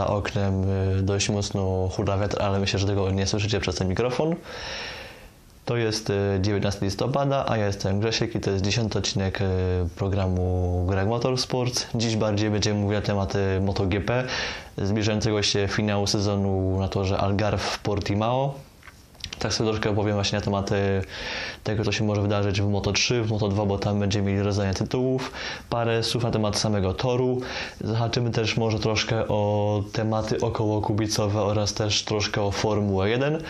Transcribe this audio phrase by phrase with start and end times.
[0.00, 0.64] za oknem
[0.98, 4.36] y, dość mocno hura wiatr, ale myślę, że tego nie słyszycie przez ten mikrofon.
[5.64, 9.44] To jest y, 19 listopada, a ja jestem Grzesiek i to jest 10 odcinek y,
[9.96, 11.86] programu Greg Motorsports.
[11.94, 14.24] Dziś bardziej będziemy mówić na tematy MotoGP,
[14.78, 18.54] zbliżającego się finału sezonu na torze Algarve w Portimao.
[19.40, 21.02] Tak sobie troszkę opowiem właśnie na tematy
[21.64, 25.32] tego, co się może wydarzyć w Moto3, w Moto2, bo tam będziemy mieli rozdanie tytułów,
[25.70, 27.40] parę słów na temat samego toru.
[27.80, 33.42] Zahaczymy też może troszkę o tematy około kubicowe oraz też troszkę o Formułę 1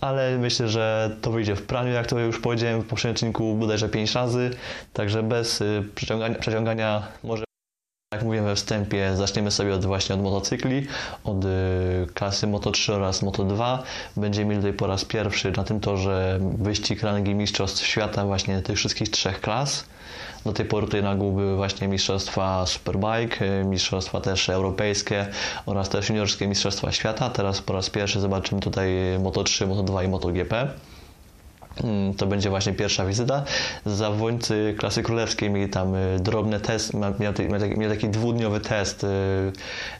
[0.00, 3.88] ale myślę, że to wyjdzie w praniu, jak to już powiedziałem w poprzednim odcinku bodajże
[3.88, 4.50] 5 razy,
[4.92, 7.44] także bez y, przeciągania, przeciągania może
[8.14, 10.86] jak mówiłem we wstępie, zaczniemy sobie od, właśnie od motocykli,
[11.24, 11.48] od y,
[12.14, 13.78] klasy Moto3 oraz Moto2.
[14.16, 18.76] Będziemy mieli tutaj po raz pierwszy na tym torze wyścig rangi Mistrzostw Świata właśnie tych
[18.76, 19.84] wszystkich trzech klas.
[20.44, 25.26] Do tej pory tutaj na ogół były właśnie mistrzostwa Superbike, y, mistrzostwa też europejskie
[25.66, 27.30] oraz też juniorskie mistrzostwa świata.
[27.30, 30.68] Teraz po raz pierwszy zobaczymy tutaj Moto3, Moto2 i MotoGP.
[31.84, 33.44] Mm, To będzie właśnie pierwsza wizyta.
[33.86, 37.34] Zawodnicy klasy królewskiej mieli tam y, drobny test, miał
[37.90, 39.06] taki, dwudniowy test y,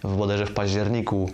[0.05, 1.31] w bodajże w październiku.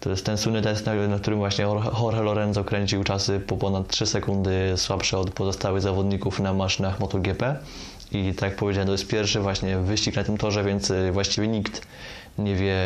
[0.00, 3.88] To jest ten słynny test, na, którym właśnie Jorge Jorge Lorenzo kręcił czasy po ponad
[3.88, 7.56] 3 sekundy słabsze od pozostałych zawodników na maszynach MotoGP.
[8.12, 11.48] I tak jak powiedziałem, to jest pierwszy właśnie wyścig na tym torze, więc y, właściwie
[11.48, 11.86] nikt
[12.38, 12.76] nie wie,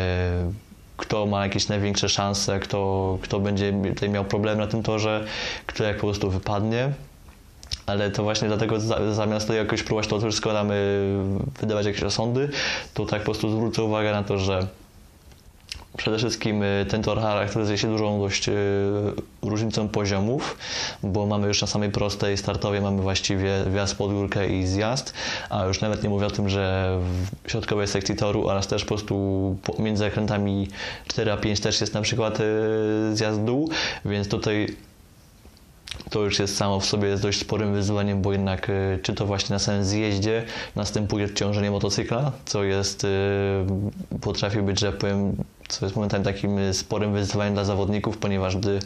[0.97, 5.25] kto ma jakieś największe szanse, kto, kto będzie tutaj miał problem na tym torze,
[5.65, 6.91] kto jak po prostu wypadnie.
[7.85, 10.75] Ale to właśnie dlatego za, zamiast jakoś próbować to nam y,
[11.59, 12.49] wydawać jakieś osądy,
[12.93, 14.67] to tak po prostu zwrócę uwagę na to, że
[15.97, 18.53] Przede wszystkim y, ten tor charakteryzuje się dużą dość y,
[19.41, 20.57] różnicą poziomów,
[21.03, 25.13] bo mamy już na samej prostej startowej mamy właściwie wjazd pod górkę i zjazd,
[25.49, 26.97] a już nawet nie mówię o tym, że
[27.43, 30.67] w środkowej sekcji toru oraz też po prostu między zakrętami
[31.07, 32.43] 4 a 5 też jest na przykład y,
[33.13, 33.69] zjazd dół,
[34.05, 34.75] więc tutaj
[36.09, 39.53] to już jest samo w sobie dość sporym wyzwaniem, bo jednak y, czy to właśnie
[39.53, 40.43] na samym zjeździe
[40.75, 43.07] następuje odciążenie motocykla, co jest, y,
[44.21, 45.35] potrafi być, że powiem,
[45.67, 48.79] co jest momentami takim y, sporym wyzwaniem dla zawodników, ponieważ gdy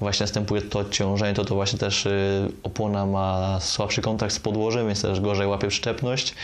[0.00, 2.08] właśnie następuje to odciążenie, to to właśnie też
[2.62, 6.34] opona ma słabszy kontakt z podłożem, więc też gorzej łapie przyczepność,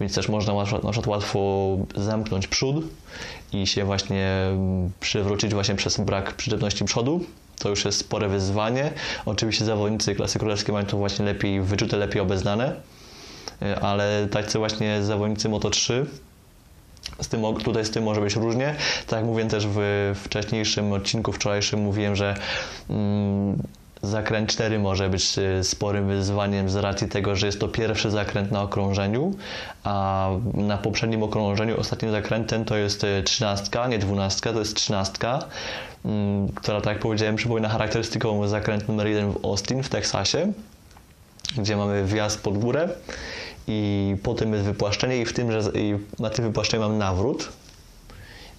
[0.00, 2.84] więc też można na przykład łatwo zamknąć przód
[3.52, 7.24] i się właśnie mm, przywrócić właśnie przez brak przyczepności przodu.
[7.64, 8.90] To już jest spore wyzwanie.
[9.26, 12.76] Oczywiście zawodnicy klasy królewskiej mają to właśnie lepiej wyczute, lepiej obeznane,
[13.62, 16.04] Y, ale tacy właśnie zawodnicy Moto3
[17.20, 18.74] z tym, tutaj z tym może być różnie.
[19.06, 19.80] Tak jak mówiłem też w
[20.24, 22.34] wcześniejszym odcinku, wczorajszym mówiłem, że
[22.90, 23.62] mm,
[24.04, 28.50] zakręt 4 może być y, sporym wyzwaniem z racji tego, że jest to pierwszy zakręt
[28.50, 29.34] na okrążeniu,
[29.84, 35.28] a na poprzednim okrążeniu ostatnim zakrętem to jest y, 13, nie 12, to jest 13,
[36.04, 40.52] mm, która tak jak powiedziałem przypomina charakterystyką zakręt numer 1 w Austin w Teksasie
[41.58, 42.88] gdzie mamy wjazd pod górę
[43.68, 47.48] i potem jest wypłaszczenie i w tym, że i na tym wypłaszczeniu mam nawrót.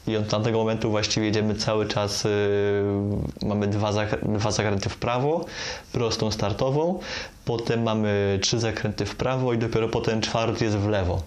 [0.07, 2.29] I od tamtego momentu właściwie jedziemy cały czas, yy,
[3.47, 5.45] mamy dwa, zakr- dwa zakręty w prawo,
[5.91, 6.99] prostą startową,
[7.45, 11.21] potem mamy trzy zakręty w prawo i dopiero potem czwarty jest w lewo.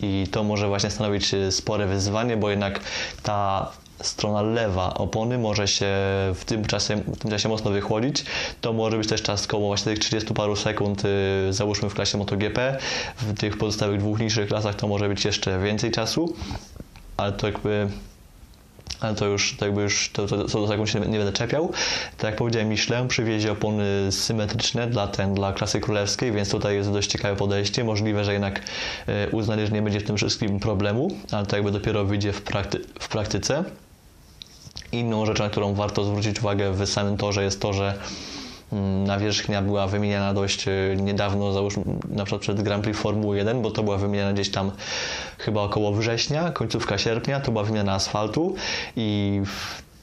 [0.00, 2.80] I to może właśnie stanowić y, spore wyzwanie, bo jednak
[3.22, 3.70] ta
[4.00, 5.86] strona lewa opony może się
[6.34, 8.24] w tym czasie, w tym czasie mocno wychłodzić.
[8.60, 12.18] To może być też czas koło właśnie tych 30 paru sekund, y, załóżmy w klasie
[12.18, 12.78] MotoGP.
[13.16, 16.34] W tych pozostałych dwóch niższych klasach to może być jeszcze więcej czasu,
[17.16, 17.88] ale to jakby
[19.02, 21.72] ale to już, to jakby już, to, to, to, to się nie będę czepiał.
[22.16, 26.92] Tak jak powiedziałem, Michelin przywiezie opony symetryczne dla ten, dla klasy królewskiej, więc tutaj jest
[26.92, 27.84] dość ciekawe podejście.
[27.84, 28.60] Możliwe, że jednak
[29.06, 32.42] e, uznali, że nie będzie w tym wszystkim problemu, ale to jakby dopiero wyjdzie w,
[32.42, 33.64] prakty, w praktyce.
[34.92, 37.94] Inną rzeczą, na którą warto zwrócić uwagę w samym torze jest to, że
[39.06, 43.70] nawierzchnia była wymieniana dość e, niedawno, załóżmy na przykład przed Grand Prix Formuły 1, bo
[43.70, 44.70] to była wymieniana gdzieś tam
[45.38, 48.54] chyba około września, końcówka sierpnia, to była wymiana asfaltu
[48.96, 49.40] i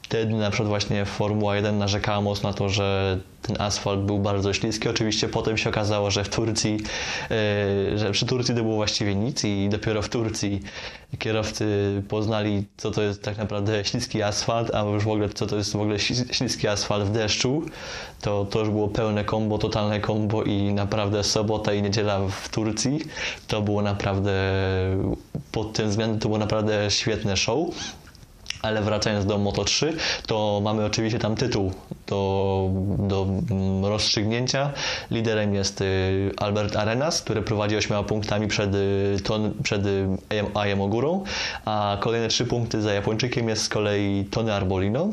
[0.09, 4.53] wtedy na przykład właśnie Formuła 1 narzekała mocno na to, że ten asfalt był bardzo
[4.53, 4.89] śliski.
[4.89, 6.77] Oczywiście potem się okazało, że w Turcji,
[7.31, 10.61] e, że przy Turcji to było właściwie nic i dopiero w Turcji
[11.19, 11.65] kierowcy
[12.07, 15.71] poznali, co to jest tak naprawdę śliski asfalt, a już w ogóle co to jest
[15.71, 17.63] w ogóle ślis- śliski asfalt w deszczu.
[18.21, 22.99] To, to już było pełne kombo, totalne kombo i naprawdę sobota i niedziela w Turcji
[23.47, 24.31] to było naprawdę,
[25.51, 27.59] pod tym względem to było naprawdę świetne show.
[28.61, 29.93] Ale wracając do Moto3,
[30.27, 31.71] to mamy oczywiście tam tytuł
[32.07, 32.69] do,
[32.99, 34.71] do mm, rozstrzygnięcia.
[35.11, 39.81] Liderem jest y, Albert Arenas, który prowadzi 8 punktami przed, y, ton, przed
[40.53, 41.23] Ayem Ogurą,
[41.65, 45.09] a kolejne 3 punkty za Japończykiem jest z kolei Tony Arbolino.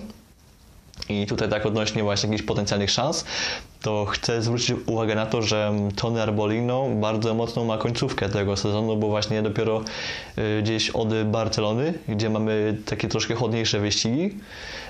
[1.08, 3.24] I tutaj tak odnośnie właśnie jakichś potencjalnych szans,
[3.82, 8.96] to chcę zwrócić uwagę na to, że Tony Arbolino bardzo mocną ma końcówkę tego sezonu,
[8.96, 9.80] bo właśnie dopiero
[10.38, 14.38] y, gdzieś od Barcelony, gdzie mamy takie troszkę chłodniejsze wyścigi,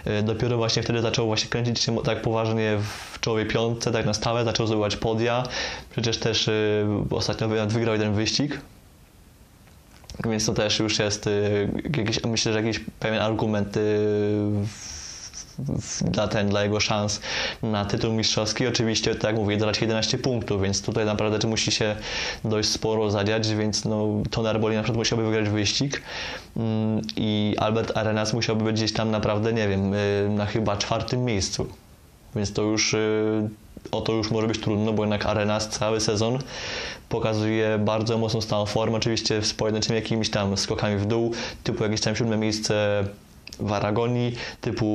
[0.06, 2.78] y, dopiero właśnie wtedy zaczął właśnie kręcić się tak poważnie
[3.12, 5.42] w czołowej piątce, tak na stałe, zaczął zdobywać podia.
[5.90, 8.60] Przecież też y, ostatnio wygrał jeden wyścig,
[10.24, 11.28] więc to też już jest
[11.98, 13.78] jakiś, myślę, że jakiś pewien argument
[16.00, 17.20] dla, ten, dla jego szans
[17.62, 18.66] na tytuł mistrzowski.
[18.66, 21.96] Oczywiście, tak jak mówię, dać 11 punktów, więc tutaj naprawdę musi się
[22.44, 26.02] dość sporo zadziać, więc no, Tony Arboli na przykład musiałby wygrać wyścig
[26.56, 31.24] mm, i Albert Arenas musiałby być gdzieś tam naprawdę, nie wiem, y, na chyba czwartym
[31.24, 31.66] miejscu.
[32.36, 33.48] Więc to już y,
[33.90, 36.38] o to już może być trudno, bo jednak Arenas cały sezon
[37.08, 41.32] pokazuje bardzo mocną stałą formę, oczywiście z pojedynczymi jakimiś tam skokami w dół,
[41.64, 43.04] typu jakieś tam siódme miejsce
[43.60, 44.86] w Aragonii, typu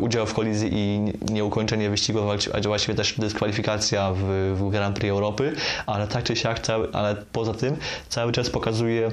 [0.00, 2.18] udział w kolizji i nieukończenie wyścigu,
[2.54, 4.22] a właściwie też dyskwalifikacja w,
[4.58, 5.52] w Grand Prix Europy,
[5.86, 7.76] ale tak czy siak, cały, ale poza tym
[8.08, 9.10] cały czas pokazuje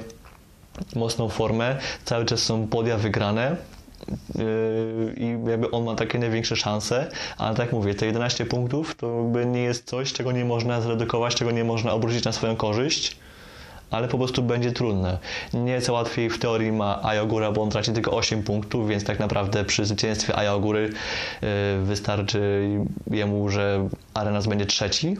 [0.96, 3.56] mocną formę, cały czas są podia wygrane,
[4.34, 9.16] yy, i jakby on ma takie największe szanse, ale tak mówię, te 11 punktów to
[9.22, 13.16] jakby nie jest coś, czego nie można zredukować, czego nie można obrócić na swoją korzyść
[13.90, 15.18] ale po prostu będzie trudne.
[15.54, 19.64] Nieco łatwiej w teorii ma Ayogura, bo on traci tylko 8 punktów, więc tak naprawdę
[19.64, 20.90] przy zwycięstwie Ayogury
[21.42, 22.68] y, wystarczy
[23.10, 25.16] jemu, że Arenas będzie trzeci.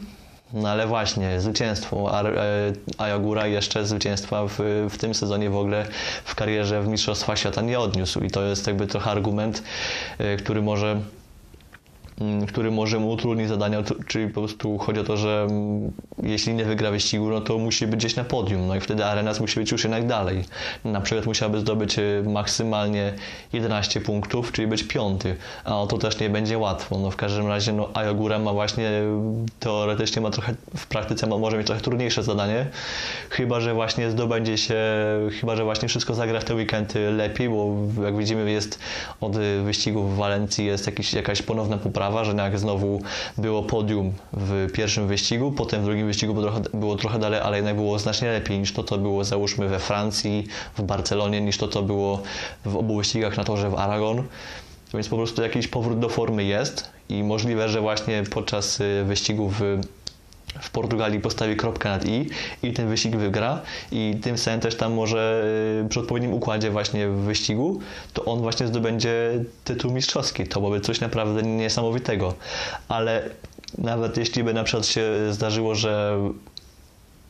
[0.53, 4.59] No ale właśnie, zwycięstwo e, Ayogura jeszcze zwycięstwa w,
[4.91, 5.87] w tym sezonie w ogóle
[6.25, 9.63] w karierze w Mistrzostwach Świata nie odniósł i to jest jakby trochę argument,
[10.21, 11.01] y, który może
[12.49, 15.93] który może mu utrudnić zadania, czyli po prostu chodzi o to, że mm,
[16.23, 19.41] jeśli nie wygra wyścigu, no to musi być gdzieś na podium, no i wtedy Arenas
[19.41, 20.45] musi być już jednak dalej.
[20.85, 23.13] Na przykład musiałby zdobyć y, maksymalnie
[23.53, 26.99] 11 punktów, czyli być piąty, a to też nie będzie łatwo.
[26.99, 28.91] No w każdym razie no Ayogura ma właśnie,
[29.61, 32.67] teoretycznie ma trochę, w praktyce ma, może mieć trochę trudniejsze zadanie,
[33.31, 34.77] chyba, że właśnie zdobędzie się,
[35.41, 37.75] chyba, że właśnie wszystko zagra w te weekendy lepiej, bo
[38.05, 38.79] jak widzimy jest
[39.21, 43.01] od wyścigu w Walencji jest jakiś, jakaś ponowna poprawa sprawa, że jak znowu
[43.39, 47.57] było podium w pierwszym wyścigu, potem w drugim wyścigu było trochę, było trochę dalej, ale
[47.57, 50.47] jednak było znacznie lepiej niż to, co było załóżmy we Francji,
[50.79, 52.23] w Barcelonie, niż to, co było
[52.65, 54.23] w obu wyścigach na torze w Aragon.
[54.95, 59.49] Więc po prostu jakiś powrót do formy jest i możliwe, że właśnie podczas y, wyścigu
[59.49, 59.81] w
[60.61, 62.29] w Portugalii postawi kropkę nad i
[62.63, 63.61] i ten wyścig wygra
[63.93, 65.45] i tym samym też tam może
[65.85, 67.81] y, przy odpowiednim układzie właśnie w wyścigu,
[68.13, 70.47] to on właśnie zdobędzie tytuł mistrzowski.
[70.47, 72.35] To byłoby coś naprawdę niesamowitego.
[72.89, 73.31] Ale
[73.79, 76.19] nawet jeśli by na przykład się zdarzyło, że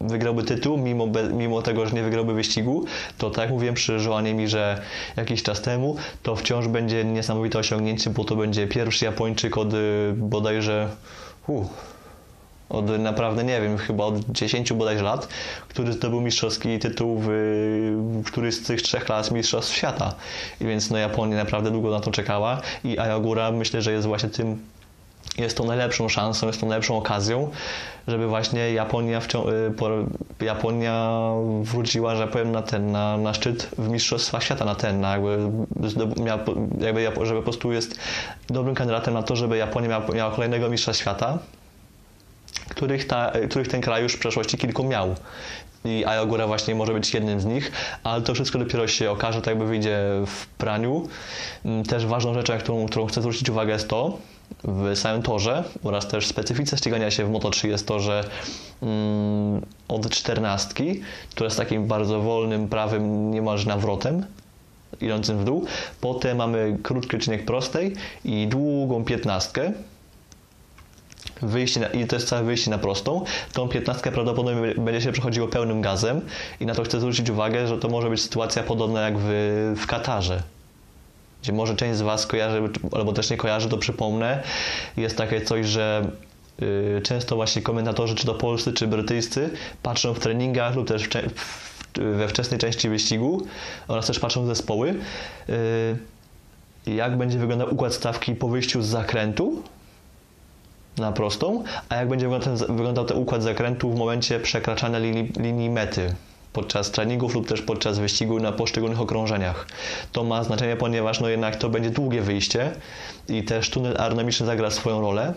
[0.00, 2.84] wygrałby tytuł, mimo, mimo tego, że nie wygrałby wyścigu,
[3.18, 4.80] to tak jak mówiłem przy Joanie że
[5.16, 10.12] jakiś czas temu, to wciąż będzie niesamowite osiągnięcie, bo to będzie pierwszy Japończyk od y,
[10.16, 10.88] bodajże
[11.46, 11.66] uh,
[12.68, 15.28] od naprawdę, nie wiem, chyba od 10 bodajże lat,
[15.68, 17.26] który zdobył mistrzowski tytuł w,
[18.24, 20.14] w któryś z tych trzech klas mistrzostw świata.
[20.60, 24.28] I więc no, Japonia naprawdę długo na to czekała i Ayagura myślę, że jest właśnie
[24.28, 24.58] tym
[25.38, 27.50] jest to najlepszą szansą, jest to najlepszą okazją,
[28.08, 29.18] żeby właśnie Japonia,
[30.40, 31.20] y, Japonia
[31.62, 35.38] wróciła, że powiem, na ten, na, na szczyt w Mistrzostwach Świata, na ten, na jakby,
[36.80, 37.98] jakby, żeby po prostu jest
[38.48, 41.38] dobrym kandydatem na to, żeby Japonia miała, miała kolejnego mistrza świata,
[42.68, 45.14] których, ta, których ten kraj już w przeszłości kilku miał.
[45.84, 47.72] I Ayogura właśnie może być jednym z nich,
[48.04, 51.08] ale to wszystko dopiero się okaże, tak jakby wyjdzie w praniu.
[51.64, 54.18] Mm, też ważną rzeczą, którą, którą chcę zwrócić uwagę jest to,
[54.64, 58.24] w samym torze oraz też specyfice ścigania się w Moto3 jest to, że
[58.82, 64.26] mm, od czternastki, która jest takim bardzo wolnym, prawym, niemalże nawrotem,
[65.00, 65.66] idącym w dół,
[66.00, 67.94] potem mamy krótki odcinek prostej
[68.24, 69.72] i długą piętnastkę,
[71.42, 75.48] wyjście na, i to jest całe wyjście na prostą, tą piętnastkę prawdopodobnie będzie się przechodziło
[75.48, 76.20] pełnym gazem
[76.60, 79.24] i na to chcę zwrócić uwagę, że to może być sytuacja podobna jak w,
[79.76, 80.42] w Katarze.
[81.42, 82.62] Gdzie może część z Was kojarzy,
[82.92, 84.42] albo też nie kojarzy, to przypomnę.
[84.96, 86.10] Jest takie coś, że
[86.62, 89.50] y, często właśnie komentatorzy, czy to polscy, czy brytyjscy,
[89.82, 93.46] patrzą w treningach lub też w, we wczesnej części wyścigu
[93.88, 94.94] oraz też patrzą w zespoły,
[95.48, 99.62] y, jak będzie wyglądał układ stawki po wyjściu z zakrętu
[100.98, 102.28] na prostą, a jak będzie
[102.68, 106.14] wyglądał ten, układ zakrętu w momencie przekraczania linii, linii mety
[106.56, 109.66] podczas treningów lub też podczas wyścigu na poszczególnych okrążeniach.
[110.12, 112.72] To ma znaczenie, ponieważ no jednak to będzie długie wyjście
[113.28, 115.34] i też tunel aerodynamiczny zagra swoją rolę.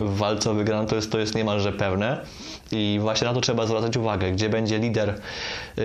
[0.00, 2.20] W walce o wygraną to jest, to jest niemalże pewne
[2.72, 5.20] i właśnie na to trzeba zwracać uwagę, gdzie będzie lider,
[5.76, 5.84] yy,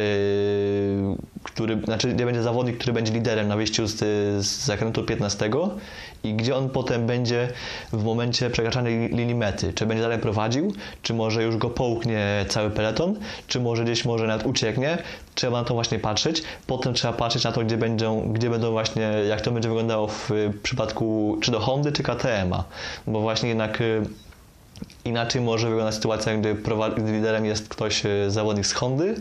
[1.46, 4.00] który, znaczy gdzie będzie zawodnik, który będzie liderem na wyjściu z,
[4.46, 5.50] z zakrętu 15
[6.24, 7.48] i gdzie on potem będzie
[7.94, 9.74] w momencie przekraczanej linii mety.
[9.74, 14.28] Czy będzie dalej prowadził, czy może już go połknie cały peleton, czy może gdzieś może
[14.28, 14.98] nawet ucieknie.
[15.36, 16.44] Trzeba na to właśnie patrzeć.
[16.68, 20.30] Potem trzeba patrzeć na to, gdzie będą, gdzie będą właśnie, jak to będzie wyglądało w
[20.64, 22.64] przypadku czy do Hondy, czy KTM-a.
[23.08, 24.02] Bo właśnie jednak y,
[25.06, 26.56] inaczej może wyglądać sytuacja, gdy,
[26.98, 29.16] gdy liderem jest ktoś, y, zawodnik z Hondy,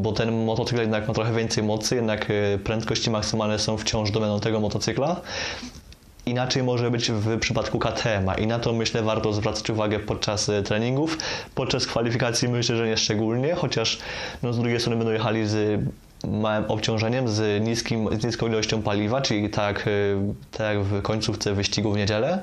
[0.00, 4.40] bo ten motocykl jednak ma trochę więcej mocy, jednak y, prędkości maksymalne są wciąż domeną
[4.40, 5.20] tego motocykla.
[6.26, 10.62] Inaczej może być w przypadku KTM-a i na to myślę warto zwracać uwagę podczas e,
[10.62, 11.18] treningów.
[11.54, 13.98] Podczas kwalifikacji myślę, że nie szczególnie, chociaż
[14.42, 15.80] no, z drugiej strony będą jechali z
[16.28, 19.90] małym obciążeniem, z, niskim, z niską ilością paliwa, czyli tak, e,
[20.50, 22.42] tak jak w końcówce wyścigu w niedzielę.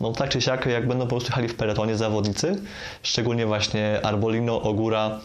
[0.00, 2.56] No tak czy siak, jak będą po prostu jechali w peletonie zawodnicy,
[3.02, 5.20] szczególnie właśnie Arbolino, Ogura,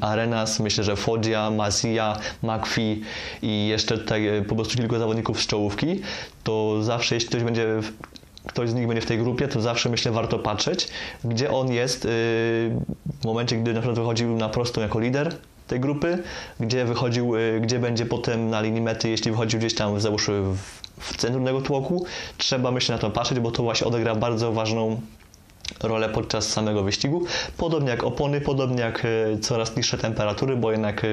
[0.00, 3.00] Arenas, myślę, że Foggia, Mazia, McPhee
[3.42, 6.00] i jeszcze tutaj e, po prostu kilku zawodników z czołówki,
[6.44, 7.66] to zawsze jeśli ktoś będzie
[8.46, 10.88] ktoś z nich będzie w tej grupie, to zawsze myślę warto patrzeć,
[11.24, 12.08] gdzie on jest y,
[13.20, 16.22] w momencie, gdy na przykład wychodził na prostą jako lider tej grupy,
[16.60, 20.42] gdzie wychodził, y, gdzie będzie potem na linii mety, jeśli wychodził gdzieś tam załóżmy
[21.00, 22.06] w centrum tego tłoku.
[22.38, 25.00] Trzeba myślę na to patrzeć, bo to właśnie odegra bardzo ważną
[25.82, 27.24] rolę podczas samego wyścigu.
[27.56, 31.08] Podobnie jak opony, podobnie jak e, coraz niższe temperatury, bo jednak e,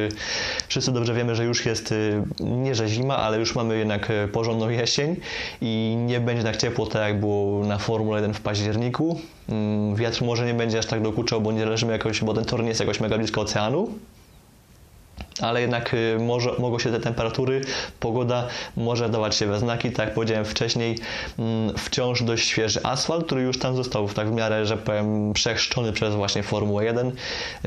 [0.67, 1.95] wszyscy dobrze wiemy, że już jest e,
[2.39, 5.15] nie że zima, ale już mamy jednak porządną jesień
[5.61, 9.19] i nie będzie tak ciepło, tak jak było na Formule 1 w październiku.
[9.49, 12.61] Mm, wiatr może nie będzie aż tak dokuczał, bo nie leżymy jakoś, bo ten tor
[12.61, 13.89] nie jest jakoś mega blisko oceanu,
[15.41, 17.61] ale jednak y, może, mogą się te temperatury,
[17.99, 19.91] pogoda może dawać się we znaki.
[19.91, 20.97] Tak jak powiedziałem wcześniej,
[21.39, 25.93] mm, wciąż dość świeży asfalt, który już tam został tak w miarę, że powiem, przechrzczony
[25.93, 27.11] przez właśnie Formułę 1.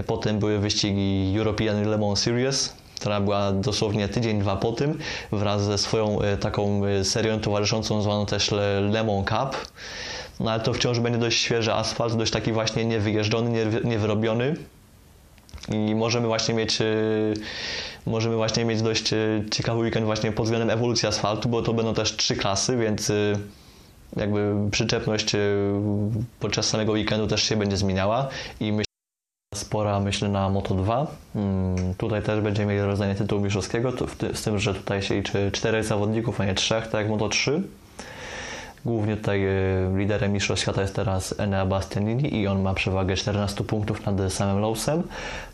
[0.07, 4.99] Potem były wyścigi European Le Mans Series, która była dosłownie tydzień, dwa po tym,
[5.33, 8.51] wraz ze swoją y, taką y, serią towarzyszącą, zwaną też
[8.91, 9.73] Le Mans Cup.
[10.41, 14.55] No ale to wciąż będzie dość świeży asfalt, dość taki właśnie niewyjeżdżony, niewyrobiony
[15.73, 17.35] i możemy właśnie mieć y,
[18.07, 21.95] możemy właśnie mieć dość y, ciekawy weekend właśnie pod względem ewolucji asfaltu, bo to będą
[21.95, 23.39] też trzy klasy, więc y,
[24.17, 25.33] jakby przyczepność
[26.41, 28.29] podczas samego weekendu też się będzie zmieniała
[28.61, 28.85] i myślę,
[29.55, 31.07] spora myślę na Moto2.
[31.33, 33.93] Hmm, tutaj też będziemy mieli rozdanie tytułu mistrzowskiego,
[34.35, 37.63] z tym, że tutaj się liczy czterech zawodników, a nie trzech, tak jak Moto3.
[38.85, 39.51] Głównie tutaj e,
[39.97, 44.59] liderem mistrzostw świata jest teraz Enea Bastianini i on ma przewagę 14 punktów nad samym
[44.59, 45.03] Lowsem.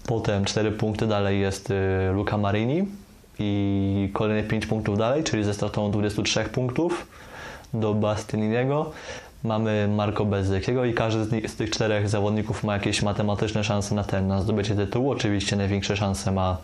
[0.07, 2.87] Potem 4 punkty dalej jest e, Luca Marini
[3.39, 7.07] i kolejne 5 punktów dalej, czyli ze stratą 23 punktów
[7.75, 8.91] do Bastianiniego.
[9.45, 13.95] Mamy Marco Bezzekiego i każdy z, nich, z, tych czterech zawodników ma jakieś matematyczne szanse
[13.95, 15.11] na ten, na zdobycie tytułu.
[15.11, 16.57] Oczywiście największe szanse ma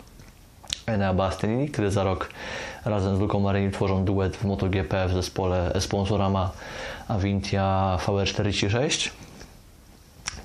[0.85, 2.29] Enea Bastianini, który za rok
[2.85, 6.51] razem z Luką Marini tworzą duet w MotoGP w zespole sponsorama
[7.07, 9.09] Avintia VR46.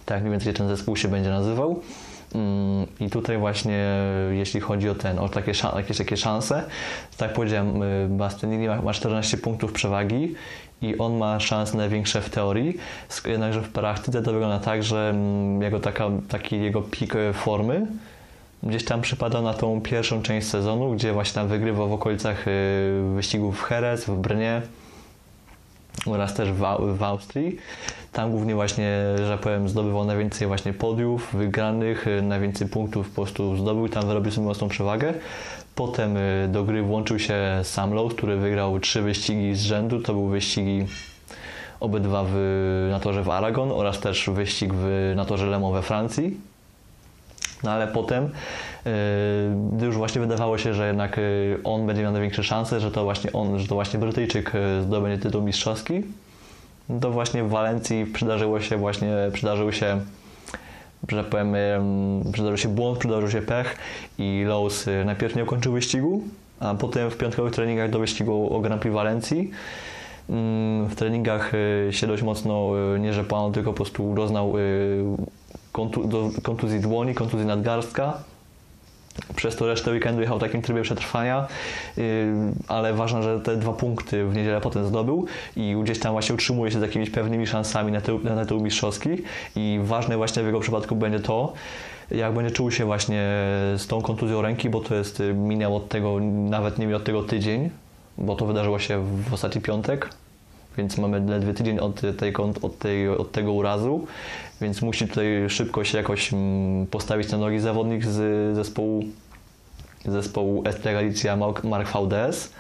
[0.07, 1.81] Tak mniej więcej ten zespół się będzie nazywał.
[2.35, 3.87] Mm, I tutaj właśnie,
[4.31, 6.65] jeśli chodzi o ten, o takie, jakieś takie szanse,
[7.17, 10.35] tak powiedziałem, y, Bastianini ma 14 punktów przewagi
[10.83, 12.77] i on ma szanse największe w teorii,
[13.27, 17.87] jednakże w praktyce to wygląda tak, że mm, jego taka, taki jego pik y, formy
[18.63, 22.51] gdzieś tam przypada na tą pierwszą część sezonu, gdzie właśnie tam wygrywa w okolicach y,
[23.15, 24.63] wyścigów w Jerez, w Brnie
[26.07, 27.57] oraz też w, Austrii.
[28.13, 33.57] Tam głównie właśnie, że powiem, zdobywał najwięcej właśnie podiów wygranych, y, najwięcej punktów po prostu
[33.57, 35.15] zdobył, tam wyrobił sobie mocną przewagę.
[35.75, 40.01] Potem y, do gry włączył się Sam Lowe, który wygrał trzy wyścigi z rzędu.
[40.01, 40.87] To były wyścigi
[41.81, 42.35] obydwa w,
[42.91, 46.52] na torze w Aragon oraz też wyścig w, na torze Le Mans we Francji.
[47.63, 48.31] No ale potem, y,
[49.73, 53.05] gdy już właśnie wydawało się, że jednak y, on będzie miał największe szanse, że to
[53.05, 56.03] właśnie on, że to właśnie Brytyjczyk y, zdobędzie tytuł mistrzowski,
[57.01, 60.01] to właśnie w Walencji przydarzyło się właśnie, przydarzył się
[61.09, 61.55] że powiem,
[62.33, 63.77] przydarzył się błąd, przydarzył się pech
[64.19, 66.23] i Lowe's najpierw nie ukończył wyścigu,
[66.61, 69.51] a potem w piątkowych treningach do wyścigu o Grand Prix Walencji.
[70.31, 71.53] Mm, w treningach
[71.91, 74.55] się dość mocno nie rzepano, tylko po prostu doznał
[75.73, 78.19] kontu do kontuzji dłoni, kontuzji nadgarstka.
[79.37, 81.47] Przez to resztę weekendu jechał w takim trybie przetrwania,
[81.97, 82.05] yy,
[82.69, 85.27] ale ważne, że te dwa punkty w niedzielę potem zdobył
[85.57, 89.11] i gdzieś tam właśnie utrzymuje się z jakimiś pewnymi szansami na tytuł, na tytuł mistrzowski.
[89.57, 91.53] I ważne właśnie w jego przypadku będzie to,
[92.11, 93.23] jak będzie czuł się właśnie
[93.77, 97.23] z tą kontuzją ręki, bo to jest, y, minęło od tego, nawet nie od tego
[97.23, 97.71] tydzień,
[98.19, 100.09] bo to wydarzyło się w ostatni piątek,
[100.79, 104.07] więc mamy ledwie tydzień od, tej, od, tej, od tego urazu,
[104.61, 109.05] więc musi tutaj szybko się jakoś mm, postawić na nogi zawodnik z zespołu,
[110.05, 112.53] zespołu Estre Galicia Mark VDS.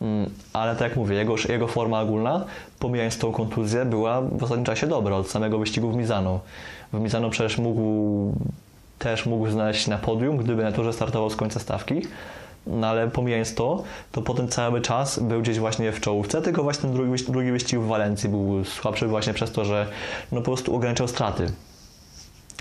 [0.00, 2.44] Mm, ale tak jak mówię, jego, jego forma ogólna,
[2.78, 6.40] pomijając tą kontuzję, była w ostatnim czasie dobra, od samego wyścigu w Mizano.
[6.92, 8.32] W Mizano przecież mógł,
[8.98, 12.02] też mógł znaleźć na podium, gdyby na torze startował z końca stawki,
[12.66, 13.82] no ale pomijając to,
[14.12, 17.80] to potem cały czas był gdzieś właśnie w czołówce, tylko właśnie ten drugi, drugi wyścig
[17.80, 19.86] w Walencji był słabszy właśnie przez to, że
[20.32, 21.46] no po prostu ograniczał straty.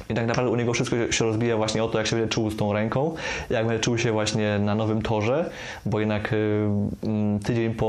[0.09, 2.51] I tak naprawdę u niego wszystko się rozbija właśnie o to, jak się będzie czuł
[2.51, 3.15] z tą ręką,
[3.49, 5.49] jak będzie czuł się właśnie na nowym torze,
[5.85, 6.67] bo jednak y,
[7.03, 7.85] mm, tydzień po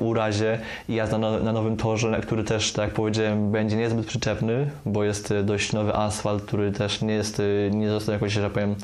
[0.00, 5.30] urazie jazda na, nowym torze, który też, tak jak powiedziałem, będzie niezbyt przyczepny, bo jest
[5.30, 8.74] y, dość nowy asfalt, który też nie jest, y, nie został jakoś, że tak powiem,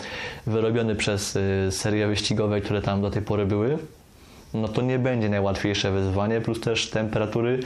[0.47, 1.38] wyrobiony przez
[1.71, 3.78] serie wyścigowe, które tam do tej pory były
[4.54, 7.61] no to nie będzie najłatwiejsze wyzwanie, plus też temperatury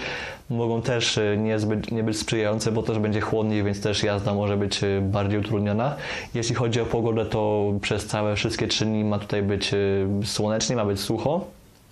[0.50, 4.56] mogą też e, niezbyt, nie być sprzyjające, bo też będzie chłodniej, więc też jazda może
[4.56, 5.96] być e, bardziej utrudniona.
[6.34, 9.76] Jeśli chodzi o pogodę, to przez całe wszystkie trzy dni ma tutaj być e,
[10.24, 11.44] słonecznie, ma być sucho,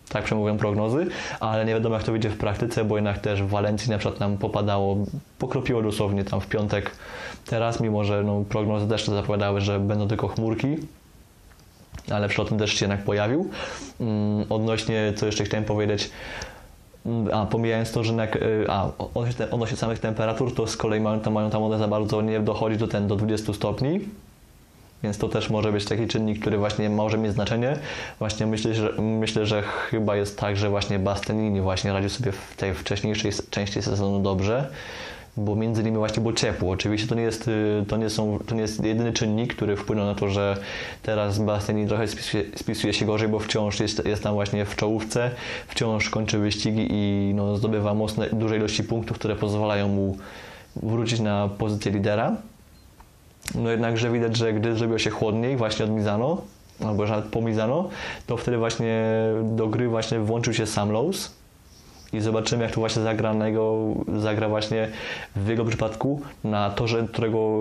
[0.08, 1.06] tak przemówią prognozy,
[1.40, 4.20] ale nie wiadomo jak to wyjdzie w praktyce, bo jednak też w Walencji na przykład
[4.20, 4.96] nam popadało,
[5.38, 6.90] pokropiło dosłownie tam w piątek
[7.46, 10.76] teraz, mimo że no, prognozy też zapowiadały, że będą tylko chmurki,
[12.10, 13.50] ale przelotny deszcz się jednak pojawił.
[14.00, 16.10] Mm, odnośnie, co jeszcze chciałem powiedzieć,
[17.06, 21.00] mm, a pomijając to, że jednak, y, a, odnośnie, odnośnie samych temperatur, to z kolei
[21.00, 24.00] mają tam, mają tam one za bardzo nie dochodzi do, ten, do 20 stopni,
[25.02, 27.78] więc to też może być taki czynnik, który właśnie może mieć znaczenie.
[28.18, 32.56] Właśnie myślę, że, myślę, że chyba jest tak, że właśnie Bastianini właśnie radził sobie w
[32.56, 34.70] tej wcześniejszej części sezonu dobrze
[35.36, 36.70] bo między innymi właśnie było ciepło.
[36.70, 40.06] Oczywiście to nie jest, y, to nie są, to nie jest jedyny czynnik, który wpłynął
[40.06, 40.56] na to, że
[41.02, 45.30] teraz Bastianini trochę spisuje, spisuje, się gorzej, bo wciąż jest, jest tam właśnie w czołówce,
[45.68, 50.16] wciąż kończy wyścigi i no, zdobywa mocne, duże ilości punktów, które pozwalają mu
[50.76, 52.36] wrócić na pozycję lidera.
[53.54, 56.42] No jednakże widać, że gdy zrobiło się chłodniej właśnie od Mizano,
[56.84, 57.88] albo nawet po Mizano,
[58.26, 59.04] to wtedy właśnie
[59.42, 61.30] do gry właśnie włączył się Sam Lowe's,
[62.12, 64.88] i zobaczymy, jak to właśnie zagra, na jego, zagra właśnie
[65.36, 67.58] w jego przypadku na torze, którego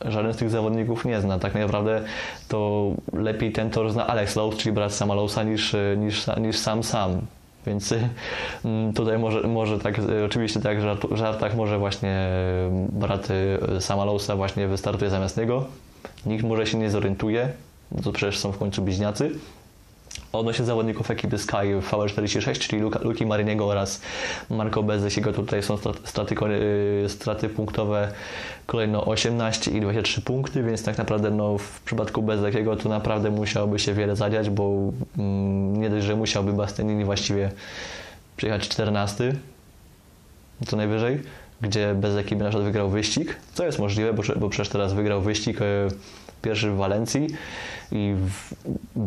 [0.00, 1.38] żaden z tych zawodników nie zna.
[1.38, 2.02] Tak naprawdę
[2.48, 6.82] to lepiej ten tor zna Alex Lowe, czyli brat Sama Lowesa, niż, niż, niż sam
[6.82, 7.20] sam.
[7.66, 7.94] Więc
[8.64, 10.78] mm, tutaj może, może tak, oczywiście tak
[11.10, 12.28] w żartach może właśnie
[12.88, 13.28] brat
[13.80, 15.64] Sama Lowesa właśnie wystartuje zamiast niego.
[16.26, 17.48] Nikt może się nie zorientuje,
[18.04, 19.30] to przecież są w końcu bliźniacy.
[20.32, 24.00] Odnośnie zawodników ekipy Sky VR46, czyli Luka, Luki Mariniego oraz
[24.50, 26.34] Marco Bezekiego, tutaj są straty,
[27.04, 28.12] y, straty punktowe
[28.66, 33.78] kolejno 18 i 23 punkty, więc tak naprawdę no, w przypadku Bezekiego to naprawdę musiałoby
[33.78, 37.50] się wiele zadziać, bo mm, nie dość, że musiałby Bastianini właściwie
[38.36, 39.34] przyjechać 14,
[40.66, 41.22] co najwyżej,
[41.62, 45.20] gdzie bez ekipy na przykład wygrał wyścig, co jest możliwe, bo, bo przecież teraz wygrał
[45.20, 45.64] wyścig y,
[46.42, 47.26] pierwszy w Walencji
[47.92, 48.14] i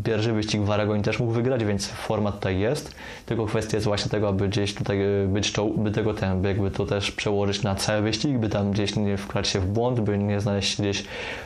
[0.04, 2.96] pierwszy wyścig w Aragonie też mógł wygrać, więc format tutaj jest.
[3.26, 6.48] Tylko kwestia jest właśnie tego, aby gdzieś tutaj e, być czoł, by tego ten, by
[6.48, 10.00] jakby to też przełożyć na cały wyścig, by tam gdzieś nie wkraść się w błąd,
[10.00, 11.04] by nie znaleźć się gdzieś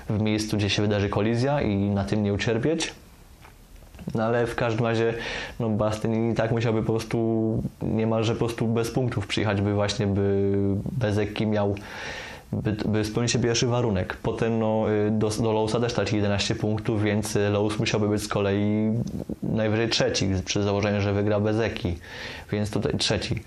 [0.09, 2.93] w miejscu, gdzie się wydarzy kolizja i na tym nie ucierpieć.
[4.15, 5.13] No ale w każdym razie
[5.59, 10.53] no Bastianini tak musiałby po prostu niemalże po prostu bez punktów przyjechać, by właśnie by
[10.91, 11.75] bez Eki miał
[12.51, 14.17] by, by spełnić pierwszy warunek.
[14.23, 18.27] Potem no, y, do, do Lowsa też traci 11 punktów, więc Lows musiałby być z
[18.27, 18.91] kolei
[19.43, 21.97] najwyżej trzeci, przy założeniu, że wygra bez Eki,
[22.51, 23.43] więc tutaj trzeci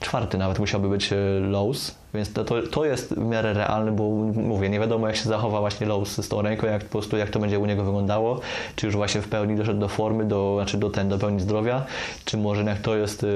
[0.00, 1.16] czwarty nawet musiałby być e,
[1.50, 5.60] Lowe's, więc to, to, jest w miarę realne, bo mówię, nie wiadomo jak się zachowa
[5.60, 8.40] właśnie Lowe's z tą ręką, jak po prostu jak to będzie u niego wyglądało,
[8.76, 11.86] czy już właśnie w pełni doszedł do formy, do, znaczy do, ten, do pełni zdrowia,
[12.24, 13.28] czy może jak to jest yy,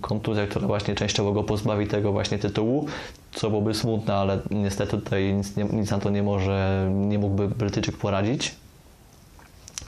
[0.00, 2.86] kontuzja, która właśnie częściowo go pozbawi tego właśnie tytułu,
[3.32, 7.48] co byłoby smutne, ale niestety tutaj nic, nie, nic na to nie może, nie mógłby
[7.48, 8.54] Brytyjczyk poradzić.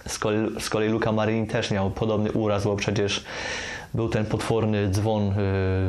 [0.07, 3.25] Z kolei, z kolei Luca Marini też miał podobny uraz, bo przecież
[3.95, 5.33] był ten potworny dzwon y,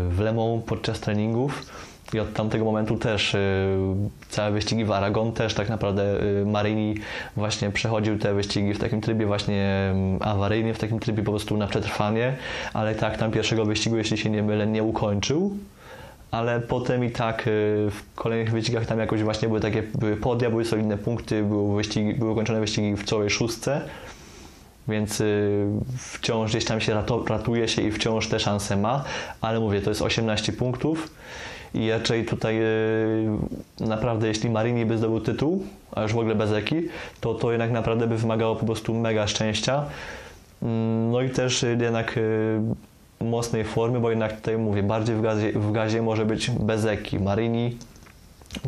[0.10, 1.66] w Lemą podczas treningów.
[2.14, 3.68] I od tamtego momentu też y,
[4.30, 6.96] całe wyścigi w Aragon też tak naprawdę y, Marini
[7.36, 11.58] właśnie przechodził te wyścigi w takim trybie właśnie mm, awaryjnie, w takim trybie po prostu
[11.58, 12.36] na przetrwanie,
[12.74, 15.58] ale tak tam pierwszego wyścigu, jeśli się nie mylę, nie ukończył.
[16.32, 17.44] ale potem i tak
[17.92, 22.14] w kolejnych wyścigach tam jakoś właśnie były takie były podia, były solidne punkty, były, wyścigi,
[22.14, 23.82] były kończone wyścigi w całej szóstce,
[24.92, 25.24] więc
[25.98, 29.04] wciąż gdzieś tam się ratuje się i wciąż te szanse ma,
[29.42, 31.10] ale mówię, to jest 18 punktów
[31.74, 32.60] i raczej tutaj
[33.80, 36.76] naprawdę jeśli Marini by zdobył tytuł, a już w ogóle bez Eki,
[37.22, 39.86] to to jednak naprawdę by wymagało po prostu mega szczęścia.
[40.64, 42.20] Mm, no i też jednak
[43.20, 47.78] mocnej formy, bo jednak tutaj mówię, bardziej w gazie, w gazie może być Bezeki, Marini.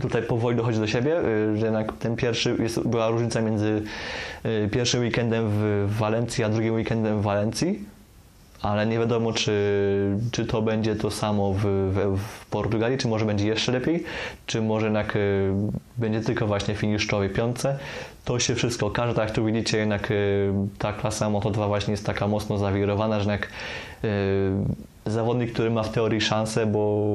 [0.01, 3.81] Tutaj powoli dochodzi do siebie, y, że jednak ten pierwszy, jest, była różnica między
[4.45, 7.85] y, pierwszym weekendem w Walencji, a drugim weekendem w Walencji,
[8.61, 13.25] ale nie wiadomo, czy, czy to będzie to samo w, w, w Portugalii, czy może
[13.25, 14.03] będzie jeszcze lepiej,
[14.45, 15.51] czy może jednak y,
[15.97, 17.77] będzie tylko właśnie finisz czołowej piątce.
[18.25, 20.13] To się wszystko okaże, tak jak tu widzicie, jednak
[20.77, 23.49] ta klasa Moto2 właśnie jest taka mocno zawirowana, że jednak
[25.05, 27.07] zawodnik, który ma w teorii szansę, bo,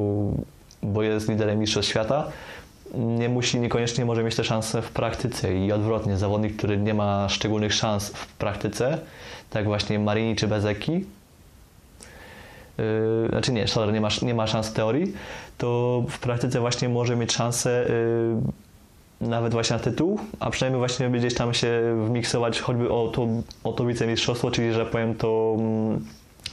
[0.83, 2.31] bo jest liderem mistrzostw świata,
[2.95, 7.29] nie musi, niekoniecznie może mieć te szanse w praktyce i odwrotnie, zawodnik, który nie ma
[7.29, 8.99] szczególnych szans w praktyce,
[9.51, 11.05] tak właśnie Marini czy Bezeki, yy,
[13.29, 15.13] znaczy nie, sorry, nie ma, nie ma szans w teorii,
[15.59, 17.87] to w praktyce właśnie może mieć szansę
[19.21, 23.29] yy, nawet właśnie na tytuł, a przynajmniej właśnie gdzieś tam się wmiksować choćby o to,
[23.65, 26.05] o to wicemistrzostwo, czyli że powiem to mm,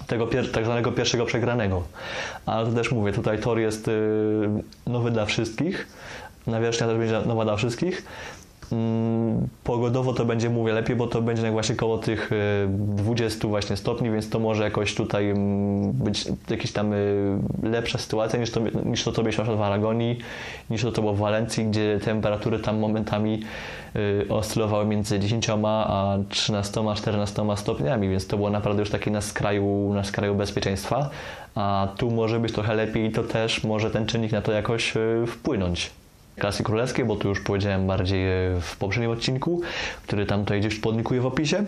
[0.08, 1.84] tego pier- tak zwanego pierwszego przegranego.
[2.46, 3.94] Ale to też mówię, tutaj tor jest yy,
[4.88, 5.88] nowy dla wszystkich,
[6.48, 8.06] nawierzchnia też będzie nowa dla wszystkich.
[8.72, 12.30] Mm, pogodowo to będzie, mówię, lepiej, bo to będzie właśnie koło tych
[12.68, 17.98] 20 y, właśnie stopni, więc to może jakoś tutaj mm, być jakaś tam y, lepsza
[17.98, 20.20] sytuacja niż to, niż to, co mieliśmy w Aragonii,
[20.70, 23.44] niż to, co było w Walencji, gdzie temperatury tam momentami
[23.96, 29.94] y, oscylowały między 10 a 13-14 stopniami, więc to było naprawdę już takie na skraju,
[29.94, 31.10] na skraju bezpieczeństwa,
[31.56, 34.94] a tu może być trochę lepiej i to też może ten czynnik na to jakoś
[35.28, 35.92] wpłynąć
[36.36, 39.62] klasy królewskiej, bo tu już powiedziałem bardziej e, w poprzednim odcinku,
[40.08, 41.66] który tam tutaj gdzieś podlikuję w opisie.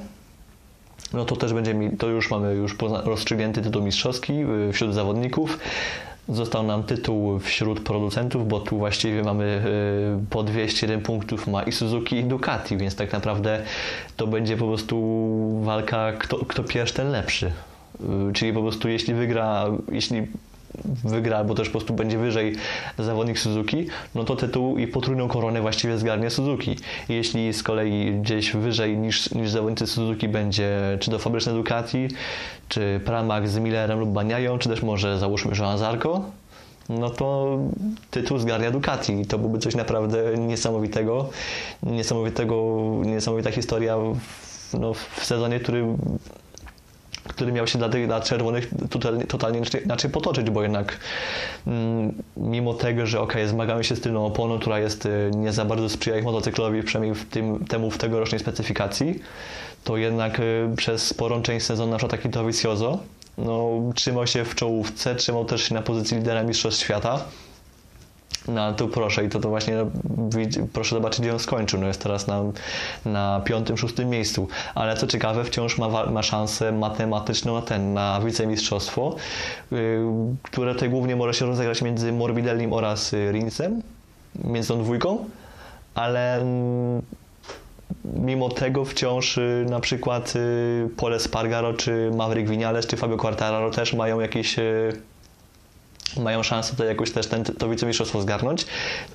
[1.14, 5.60] No to też będzie mi, to już mamy już rozstrzygnięty tytuł mistrzowski e, wśród zawodników.
[6.30, 11.72] Został nam tytuł wśród producentów, bo tu właściwie mamy e, po 201 punktów ma i
[11.72, 13.64] Suzuki i Ducati, więc tak naprawdę
[14.18, 17.52] to będzie po prostu walka kto, kto pierwszy ten lepszy.
[18.34, 20.28] Czyli po prostu jeśli wygra, jeśli
[20.86, 22.56] wygra, albo też po prostu będzie wyżej
[23.00, 26.76] zawodnik Suzuki, no to tytuł i potrójną koronę właściwie zgarnie Suzuki.
[27.10, 32.08] Jeśli z kolei gdzieś wyżej niż, niż zawodnicy Suzuki będzie czy to fabryczne Ducati,
[32.70, 36.22] czy Pramac z Millerem lub Baniają, czy też może załóżmy Joan Zarco,
[36.90, 37.58] no to
[38.12, 39.26] tytuł zgarnia Ducati.
[39.26, 41.30] To byłby coś naprawdę niesamowitego.
[41.84, 42.56] Niesamowitego,
[43.06, 44.18] niesamowita historia w,
[44.80, 45.86] no, w sezonie, który
[47.28, 51.00] który miał się dla, tych, dla czerwonych totalnie, totalnie inaczej potoczyć, bo jednak
[51.68, 55.66] mm, mimo tego, że ok, zmagamy się z tylną oponą, która jest y, nie za
[55.66, 59.20] bardzo sprzyja ich motocyklowi, przynajmniej w tym, temu w tegorocznej specyfikacji,
[59.84, 63.00] to jednak y, przez sporą część sezonu na przykład taki Dovizioso
[63.38, 67.26] no, trzymał się w czołówce, trzymał też się na pozycji lidera Mistrzostw Świata,
[68.48, 69.86] no tu proszę i to, to właśnie
[70.74, 71.80] proszę zobaczyć, gdzie on skończył.
[71.80, 72.42] No jest teraz na,
[73.06, 74.48] na piątym, szóstym miejscu.
[74.76, 79.16] Ale co ciekawe, wciąż ma, ma szansę matematyczną na ten, na wicemistrzostwo,
[79.72, 79.78] yy,
[80.44, 83.82] które tutaj głównie może się rozegrać między Morbidellim oraz y, Rinsem,
[84.44, 85.26] między tą dwójką,
[85.96, 87.02] ale mm,
[88.06, 93.72] mimo tego wciąż y, na przykład y, Pole Spargaro, czy Maverick Vinales, czy Fabio Quartararo
[93.72, 94.56] też mają jakieś
[96.18, 98.66] mają szansę tutaj jakoś też ten, to wicemistrzostwo zgarnąć,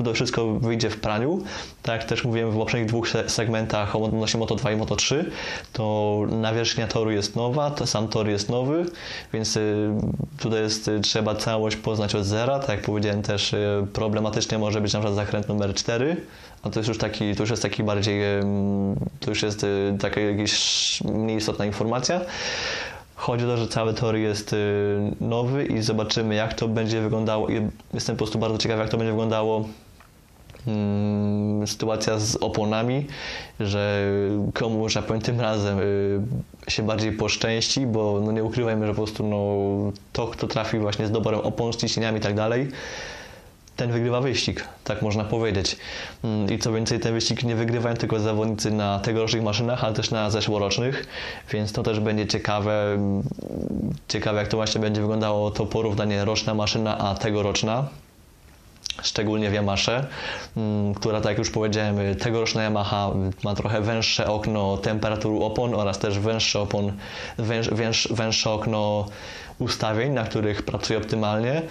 [0.04, 1.42] to wszystko wyjdzie w praniu.
[1.82, 5.24] Tak jak też mówiłem w poprzednich dwóch segmentach odnośnie Moto2 i Moto3,
[5.72, 8.86] to nawierzchnia toru jest nowa, to sam tor jest nowy,
[9.32, 9.90] więc y,
[10.38, 12.58] tutaj jest, y, trzeba całość poznać od zera.
[12.58, 16.16] Tak jak powiedziałem też y, problematycznie może być na przykład zakręt numer 4,
[16.62, 18.22] a to jest już taki, to już jest taki bardziej,
[19.20, 19.66] to już jest
[20.00, 22.20] taka jakaś mniej istotna informacja.
[23.22, 24.56] Chodzi o to, że cały tor jest y,
[25.20, 27.48] nowy i zobaczymy, jak to będzie wyglądało.
[27.94, 29.68] Jestem po prostu bardzo ciekaw, jak to będzie wyglądało
[30.66, 33.06] mm, sytuacja z oponami,
[33.60, 34.12] że
[34.54, 36.20] komu, że powiem, tym razem y,
[36.68, 41.06] się bardziej poszczęści, bo no nie ukrywajmy, że po prostu no, to, kto trafi właśnie
[41.06, 42.68] z doborem opon, z ciśnieniami i tak dalej,
[43.76, 45.76] ten wygrywa wyścig, tak można powiedzieć.
[46.24, 50.10] Mm, I co więcej, ten wyścig nie wygrywają tylko zawodnicy na tegorocznych maszynach, ale też
[50.10, 51.06] na zeszłorocznych,
[51.52, 52.92] więc to też będzie ciekawe.
[52.94, 53.22] Mm,
[54.08, 57.88] ciekawe, jak to właśnie będzie wyglądało to porównanie roczna maszyna, a tegoroczna.
[59.02, 60.06] Szczególnie w Yamasze,
[60.56, 63.10] mm, która, tak jak już powiedziałem, tegoroczna Yamaha
[63.44, 66.92] ma trochę węższe okno temperatury opon oraz też węższe, opon,
[67.38, 69.06] węż, węż, węższe okno
[69.58, 71.62] ustawień, na których pracuje optymalnie,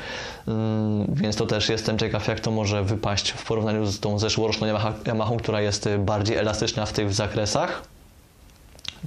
[0.47, 4.67] mm, więc to też jestem ciekaw, jak to może wypaść w porównaniu z tą zeszłoroczną
[4.67, 7.83] Yamaha, Yamahą, która jest bardziej elastyczna w tych zakresach.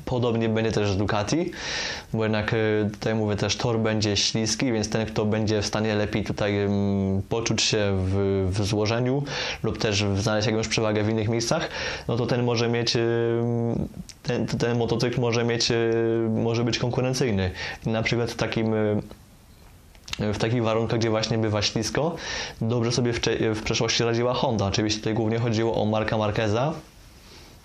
[0.04, 1.50] Podobnie będzie też z Ducati,
[2.12, 5.94] bo jednak y, tutaj mówię też tor będzie śliski, więc ten kto będzie w stanie
[5.94, 6.54] lepiej tutaj
[7.28, 9.22] poczuć się w, w złożeniu
[9.62, 11.68] lub też znaleźć jakąś przewagę w innych miejscach,
[12.08, 12.92] no to ten może mieć
[14.22, 15.72] ten, ten motocykl może mieć
[16.30, 17.50] może być konkurencyjny.
[17.86, 18.74] Na przykład w takim
[20.18, 22.16] w takich warunkach, gdzie właśnie bywa ślisko,
[22.60, 23.20] dobrze sobie w,
[23.54, 24.64] w przeszłości radziła Honda.
[24.64, 26.72] Oczywiście tutaj głównie chodziło o Marka Marqueza,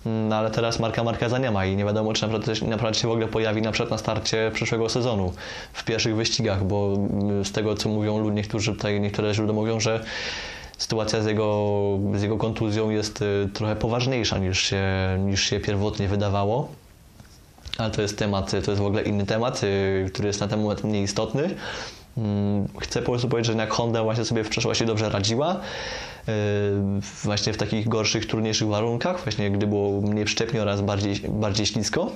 [0.06, 2.28] no ale teraz Marka Markeza nie ma i nie wiadomo, czy
[2.66, 5.32] naprawdę, się w ogóle pojawi na przykład na starcie przyszłego sezonu
[5.72, 10.04] w pierwszych wyścigach, bo mm, z tego, co mówią niektórzy tutaj, niektóre źródła mówią, że
[10.78, 14.84] sytuacja z jego, z jego kontuzją jest y, trochę poważniejsza niż się,
[15.18, 16.68] niż się pierwotnie wydawało.
[17.78, 20.60] Ale to jest temat, to jest w ogóle inny temat, y, który jest na ten
[20.60, 21.54] moment mniej istotny.
[22.18, 26.09] Mm, chcę po prostu powiedzieć, że jak Honda właśnie sobie w przeszłości dobrze radziła, y,
[27.24, 32.10] właśnie w takich gorszych, trudniejszych warunkach, właśnie gdy było mniej przyczepnie oraz bardziej, bardziej ślisko.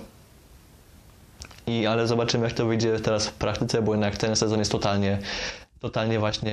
[1.67, 5.19] I, ale zobaczymy, jak to wyjdzie teraz w praktyce, bo jednak ten sezon jest totalnie,
[5.81, 6.53] totalnie właśnie,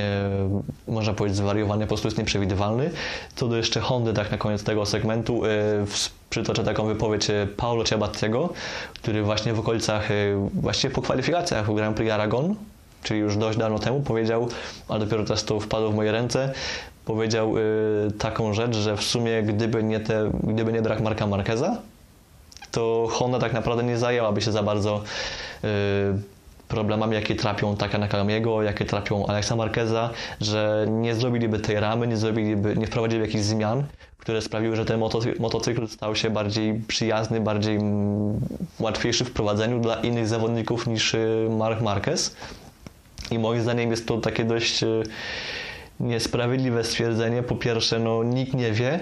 [0.88, 2.92] można powiedzieć, zwariowany, po prostu jest nieprzewidywalny.
[3.36, 5.86] Co do jeszcze Hondy, tak na koniec tego segmentu, yy,
[6.30, 8.50] przytoczę taką wypowiedź y, Paulo Ciabattiego,
[8.94, 10.10] który właśnie w okolicach,
[10.54, 12.56] właściwie po kwalifikacjach w Grand Prix Aragon,
[13.04, 14.50] czyli już dość dawno temu, powiedział,
[14.88, 16.54] ale dopiero teraz to wpadło w moje ręce,
[17.06, 17.62] powiedział y,
[18.18, 21.78] taką rzecz, że w sumie gdyby nie, te, gdyby nie brak Marka Marqueza,
[22.72, 25.04] to Honda tak naprawdę nie zajęłaby się za bardzo
[25.64, 25.68] y,
[26.68, 30.10] problemami, jakie trapią Taka Nakamiego, jakie trapią Alexa Marqueza,
[30.42, 33.84] że nie zrobiliby tej ramy, nie, zrobiliby, nie wprowadzili jakichś zmian,
[34.18, 35.00] które sprawiły, że ten
[35.40, 38.40] motocykl, stał się bardziej przyjazny, bardziej mm,
[38.80, 42.36] łatwiejszy w prowadzeniu dla innych zawodników niż y, Mark Marquez.
[43.32, 44.88] I moim zdaniem jest to takie dość e,
[46.02, 47.44] niesprawiedliwe stwierdzenie.
[47.44, 49.00] Po pierwsze, no nikt nie wie,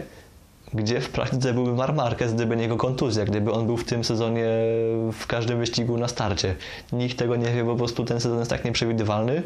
[0.73, 4.03] gdzie w praktyce byłby Mar Marquez, gdyby nie jego kontuzja, gdyby on był w tym
[4.03, 4.45] sezonie
[5.13, 6.55] w każdym wyścigu na starcie.
[6.93, 9.43] Nikt tego nie wie, po prostu ten sezon jest tak nieprzewidywalny,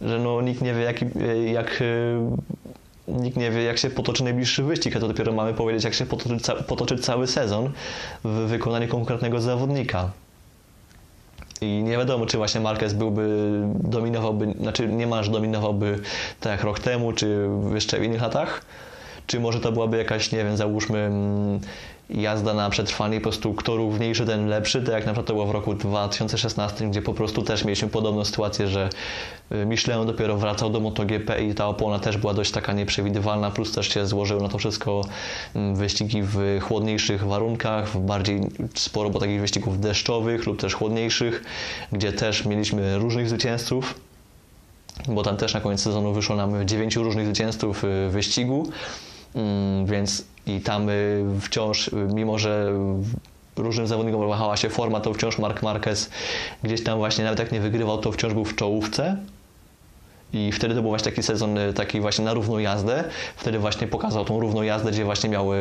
[0.00, 1.00] że no nikt nie wie, jak,
[1.52, 1.82] jak
[3.08, 5.94] e, nikt nie wie, jak się potoczy najbliższy wyścig, a to dopiero mamy powiedzieć, jak
[5.94, 7.70] się potoczy, potoczy cały sezon
[8.24, 10.10] w wykonaniu konkretnego zawodnika.
[11.62, 13.28] I nie wiadomo, czy właśnie Marquez byłby,
[13.74, 15.98] dominowałby, znaczy niemalże dominowałby
[16.40, 18.62] tak jak rok temu, czy jeszcze w innych latach,
[19.32, 21.60] czy może to byłaby jakaś, nie wiem, załóżmy mm,
[22.10, 25.46] jazda na przetrwanie, po prostu kto równiejszy, ten lepszy, tak jak na przykład to było
[25.46, 28.88] w roku 2016, gdzie po prostu też mieliśmy podobną sytuację, że
[29.52, 33.72] y, Michelin dopiero wracał do MotoGP i ta opona też była dość taka nieprzewidywalna, plus
[33.72, 35.04] też się złożyły na to wszystko
[35.54, 38.40] mm, wyścigi w chłodniejszych warunkach, w bardziej
[38.74, 41.44] sporo było takich wyścigów deszczowych lub też chłodniejszych,
[41.92, 43.94] gdzie też mieliśmy różnych zwycięzców
[45.08, 48.68] bo tam też na koniec sezonu wyszło nam dziewięciu różnych zwycięzców y, wyścigu,
[49.84, 52.72] więc i tam y, wciąż, y, mimo że
[53.56, 56.10] różnym zawodnikom wahała się forma, to wciąż Mark Marquez
[56.62, 59.16] gdzieś tam właśnie, nawet jak nie wygrywał, to wciąż był w czołówce.
[60.32, 63.04] I wtedy to był właśnie taki sezon, y, taki właśnie na równą jazdę.
[63.36, 65.56] Wtedy właśnie pokazał tą równą jazdę, gdzie właśnie miały,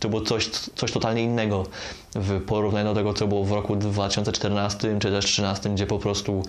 [0.00, 1.66] to było coś, coś totalnie innego
[2.14, 6.42] w porównaniu do tego, co było w roku 2014 czy też 2013, gdzie po prostu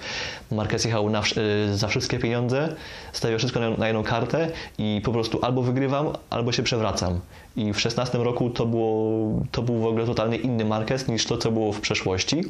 [0.52, 1.22] Marquez jechał na,
[1.68, 2.76] y, za wszystkie pieniądze,
[3.14, 7.20] stawiał wszystko na, na jedną kartę i po prostu albo wygrywam, albo się przewracam.
[7.56, 9.20] I w 2016 roku to, było,
[9.52, 12.44] to był w ogóle totalnie inny Marquez niż to, co było w przeszłości.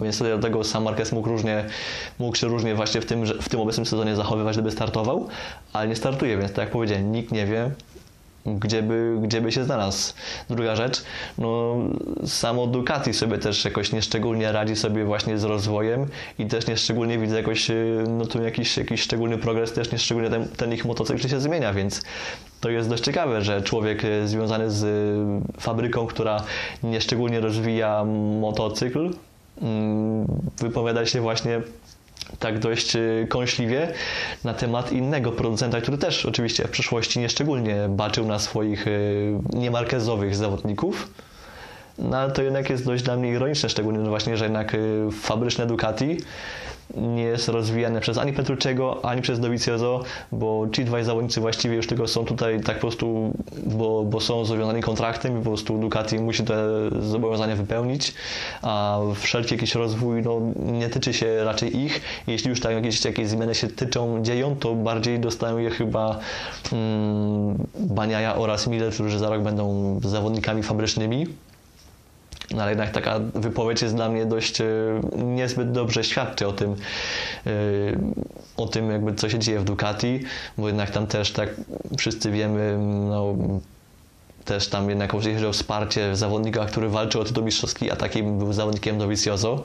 [0.00, 1.64] Więc do tego sam Marquez mógł, różnie,
[2.18, 5.28] mógł się różnie właśnie w tym, w tym obecnym sezonie zachowywać, gdyby startował,
[5.72, 7.70] ale nie startuje, więc tak jak powiedziałem, nikt nie wie,
[8.46, 10.12] gdzie by, gdzie by się znalazł.
[10.50, 11.02] Druga rzecz,
[11.38, 11.76] no
[12.26, 16.06] samo Ducati sobie też jakoś nieszczególnie radzi sobie właśnie z rozwojem
[16.38, 17.70] i też nieszczególnie widzę jakoś,
[18.08, 22.02] no tu jakiś, jakiś szczególny progres, też nieszczególnie ten, ten ich motocykl się zmienia, więc
[22.60, 24.86] to jest dość ciekawe, że człowiek związany z
[25.60, 26.42] fabryką, która
[26.82, 28.04] nieszczególnie rozwija
[28.40, 29.10] motocykl,
[30.58, 31.60] wypowiada się właśnie
[32.38, 33.92] tak dość y, kąśliwie
[34.44, 40.36] na temat innego producenta, który też oczywiście w przeszłości nieszczególnie baczył na swoich y, niemarkezowych
[40.36, 41.10] zawodników.
[41.98, 45.08] no ale to jednak jest dość dla mnie ironiczne, szczególnie no właśnie, że jednak y,
[45.22, 46.16] fabryczne Ducati
[46.96, 51.86] nie jest rozwijane przez ani Petrucciego, ani przez Dovizioso, bo ci dwaj zawodnicy właściwie już
[51.86, 53.32] tylko są tutaj tak po prostu,
[53.66, 56.64] bo, bo są związani kontraktem i po prostu Ducati musi te
[57.00, 58.14] zobowiązania wypełnić,
[58.62, 62.00] a wszelki jakiś rozwój no, nie tyczy się raczej ich.
[62.26, 66.18] Jeśli już tak jakieś, jakieś zmiany się tyczą, dzieją, to bardziej dostają je chyba
[66.72, 71.26] mm, Baniaja oraz Miller, którzy za rok będą zawodnikami fabrycznymi.
[72.50, 74.64] No ale jednak taka wypowiedź jest dla mnie dość e,
[75.16, 76.76] niezbyt dobrze świadczy o tym,
[77.46, 77.50] e,
[78.56, 80.20] o tym jakby co się dzieje w Ducati,
[80.58, 81.48] bo jednak tam też tak
[81.98, 83.34] wszyscy wiemy, no,
[84.48, 85.20] też tam jednak o
[85.52, 89.62] wsparcie zawodnika, który walczył o tytuł mistrzowski, a takim był zawodnikiem Dovizioso,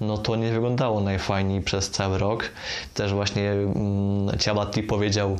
[0.00, 2.50] no to nie wyglądało najfajniej przez cały rok.
[2.94, 5.38] Też właśnie mm, Ciabatti powiedział,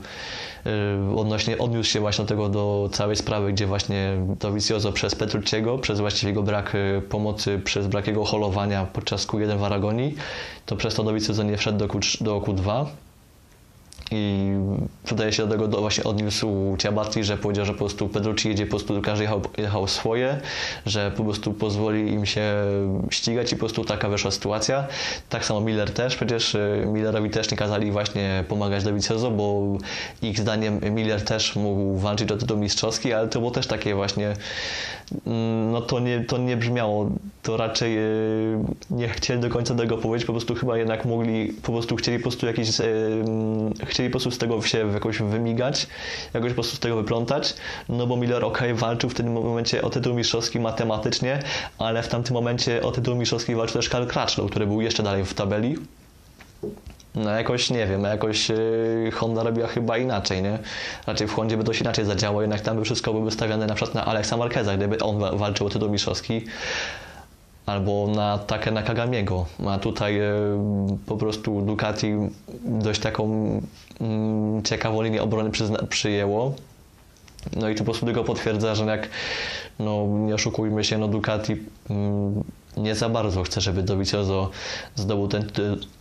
[1.17, 6.01] odnośnie, odniósł się właśnie do tego, do całej sprawy, gdzie właśnie Dovizioso przez Petrucciego, przez
[6.01, 10.15] właściwie jego brak y, pomocy, przez brak jego holowania podczas Q1 w Aragonii,
[10.67, 12.87] to przez to Dovizioso nie wszedł do, Q, do Q2
[14.11, 14.53] i
[15.07, 18.71] tutaj się do tego właśnie odniósł Ciabatti, że powiedział, że po prostu Pedrucci jedzie, po
[18.71, 20.41] prostu każdy jechał, jechał swoje,
[20.87, 22.43] że po prostu pozwoli im się
[23.11, 24.87] ścigać i po prostu taka wyszła sytuacja.
[25.29, 29.77] Tak samo Miller też, przecież y, Millerowi też nie kazali właśnie pomagać Dovizioso, bo
[30.23, 34.35] ich zdaniem Miller też mógł walczyć o tytuł mistrzowski, ale to było też takie właśnie
[35.27, 37.11] Mm, no to nie, to nie brzmiało.
[37.43, 38.59] To raczej y,
[38.91, 42.23] nie chcieli do końca tego powiedzieć, po prostu chyba jednak mogli, po prostu chcieli po
[42.23, 45.87] prostu jakieś, y, mm, chcieli po prostu z tego się jakoś wymigać,
[46.35, 47.55] jakoś po prostu z tego wyplątać,
[47.89, 51.43] no bo Miller ok, walczył w tym momencie o tytuł mistrzowski matematycznie,
[51.79, 55.25] ale w tamtym momencie o tytuł mistrzowski walczył też Karl Crutchlow, który był jeszcze dalej
[55.25, 55.77] w tabeli.
[57.15, 60.59] No jakoś nie wiem, jakoś yy, Honda robiła chyba inaczej, nie?
[61.07, 63.75] Raczej w Hondzie by to się inaczej zadziało, jednak tam by wszystko były wystawiane na
[63.75, 66.45] przykład na Alexa Marqueza, gdyby on walczył o tytuł mistrzowski
[67.69, 69.47] albo na takie na Kagamiego.
[69.67, 70.59] A tutaj yy,
[71.07, 72.07] po prostu Ducati
[72.65, 73.51] dość taką
[74.01, 75.51] yy, ciekawą linię obrony
[75.89, 76.55] przyjęło.
[77.57, 79.09] No i to po prostu tylko potwierdza, że jak,
[79.79, 81.57] no nie oszukujmy się, no Ducati
[81.91, 82.45] mm,
[82.77, 84.51] nie za bardzo chce, żeby Dovizioso
[84.95, 85.51] zdobył, ten,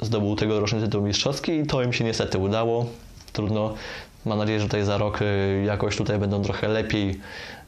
[0.01, 2.86] zdobył tegoroczny tytuł mistrzowski i to im się niestety udało.
[3.34, 3.73] Trudno.
[4.28, 7.20] Mam nadzieję, że tutaj za rok y, jakoś tutaj będą trochę lepiej,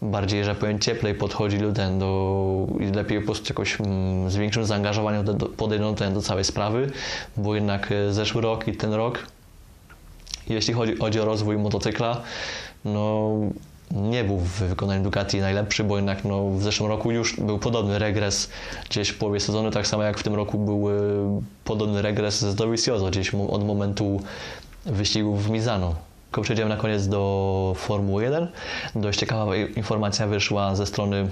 [0.02, 4.66] bardziej, że powiem, cieplej podchodzili ten do, i lepiej po prostu jakoś mm, z większym
[4.66, 5.26] zaangażowaniem
[5.58, 6.92] podejdą ten do całej sprawy,
[7.38, 9.28] bo jednak y, zeszły rok i ten rok,
[10.50, 12.22] jeśli chodzi, chodzi o rozwój motocykla,
[12.86, 13.32] no
[13.92, 18.00] nie był w wykonaniu Ducati najlepszy, bo jednak no, w zeszłym roku już był podobny
[18.00, 18.50] regres
[18.90, 20.94] gdzieś w połowie sezonu, tak samo jak w tym roku był y,
[21.64, 24.22] podobny regres z Dovizioso gdzieś od momentu
[24.86, 26.09] wyścigu w Mizano.
[26.32, 28.48] Tylko przejdziemy na koniec do Formuły 1.
[28.96, 31.30] Dość ciekawa informacja wyszła ze strony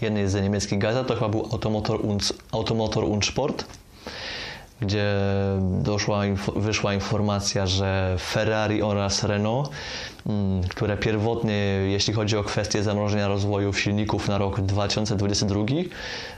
[0.00, 3.64] jednej z niemieckich gazet, to chyba był Automotor und, Automotor und Sport,
[4.80, 5.14] gdzie
[5.82, 6.22] doszła,
[6.56, 9.70] wyszła informacja, że Ferrari oraz Renault
[10.26, 11.54] Mm, które pierwotnie,
[11.86, 15.64] jeśli chodzi o kwestię zamrożenia rozwoju silników na rok 2022,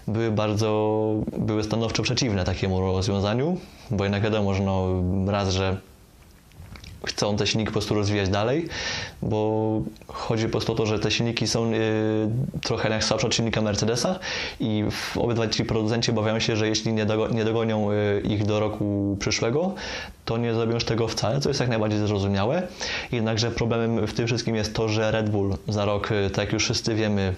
[0.08, 3.56] były bardzo, były stanowczo przeciwne takiemu rozwiązaniu,
[3.90, 4.86] bo jednak wiadomo, że no,
[5.26, 5.76] raz, że
[7.06, 8.68] chcą te silniki po prostu rozwijać dalej,
[9.22, 11.78] bo chodzi po prostu o to, że te silniki są y,
[12.62, 14.18] trochę jak słabsze od silnika Mercedesa
[14.60, 14.84] i
[15.16, 19.16] obydwaj ci producenci obawiają się, że jeśli nie, dogo, nie dogonią y, ich do roku
[19.20, 19.74] przyszłego,
[20.24, 22.62] to nie zrobią już tego wcale, co jest jak najbardziej zrozumiałe.
[23.12, 26.52] Jednakże problemem w tym wszystkim jest to, że Red Bull za rok, y, tak jak
[26.52, 27.34] już wszyscy wiemy,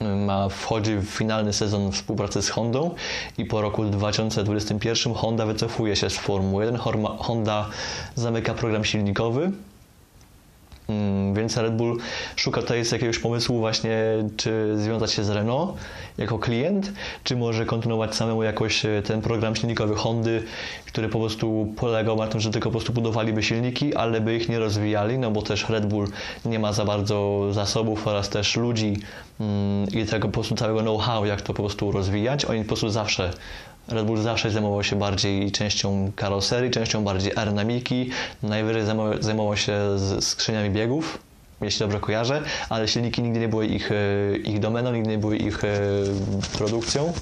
[0.00, 2.94] ma, wchodzi w finalny sezon współpracy z Hondą
[3.38, 6.80] i po roku 2021 Honda wycofuje się z Formuły 1.
[7.18, 7.68] Honda
[8.14, 9.52] zamyka program silnikowy
[11.32, 11.98] więc Red Bull
[12.36, 13.98] szuka tutaj jakiegoś pomysłu właśnie,
[14.36, 15.74] czy związać się z Renault
[16.18, 16.92] jako klient,
[17.24, 20.42] czy może kontynuować samemu jakoś e, ten program silnikowy Hondy,
[20.86, 24.48] który po prostu polegał na tym, że tylko po prostu budowaliby silniki, ale by ich
[24.48, 26.08] nie rozwijali, no bo też Red Bull
[26.44, 28.96] nie ma za bardzo zasobów oraz też ludzi
[29.40, 32.44] mm, i tego po prostu całego know-how, jak to po prostu rozwijać.
[32.44, 33.30] Oni po prostu zawsze
[33.88, 38.10] Red Bull zawsze zajmował się bardziej częścią karoserii, częścią bardziej aerodynamiki,
[38.42, 38.82] najwyżej
[39.20, 39.78] zajmował się
[40.20, 41.18] skrzyniami biegów,
[41.60, 45.36] jeśli dobrze kojarzę, ale silniki nigdy nie były ich, e, ich domeną, nigdy nie były
[45.36, 45.68] ich e,
[46.52, 47.12] produkcją.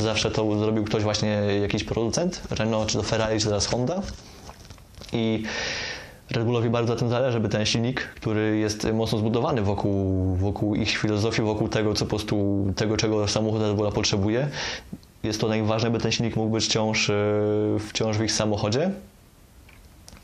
[0.00, 1.28] Zawsze to zrobił ktoś właśnie,
[1.62, 4.02] jakiś producent, Renault, czy to Ferrari, czy teraz Honda.
[5.12, 5.44] I
[6.30, 10.74] Red Bullowi bardzo na tym zależy, żeby ten silnik, który jest mocno zbudowany wokół, wokół
[10.74, 14.48] ich filozofii, wokół tego, co po prostu, tego, czego samochód Red Bulla potrzebuje,
[15.22, 17.14] jest to najważniejsze, by ten silnik mógł być wciąż, e,
[17.78, 18.90] wciąż w ich samochodzie.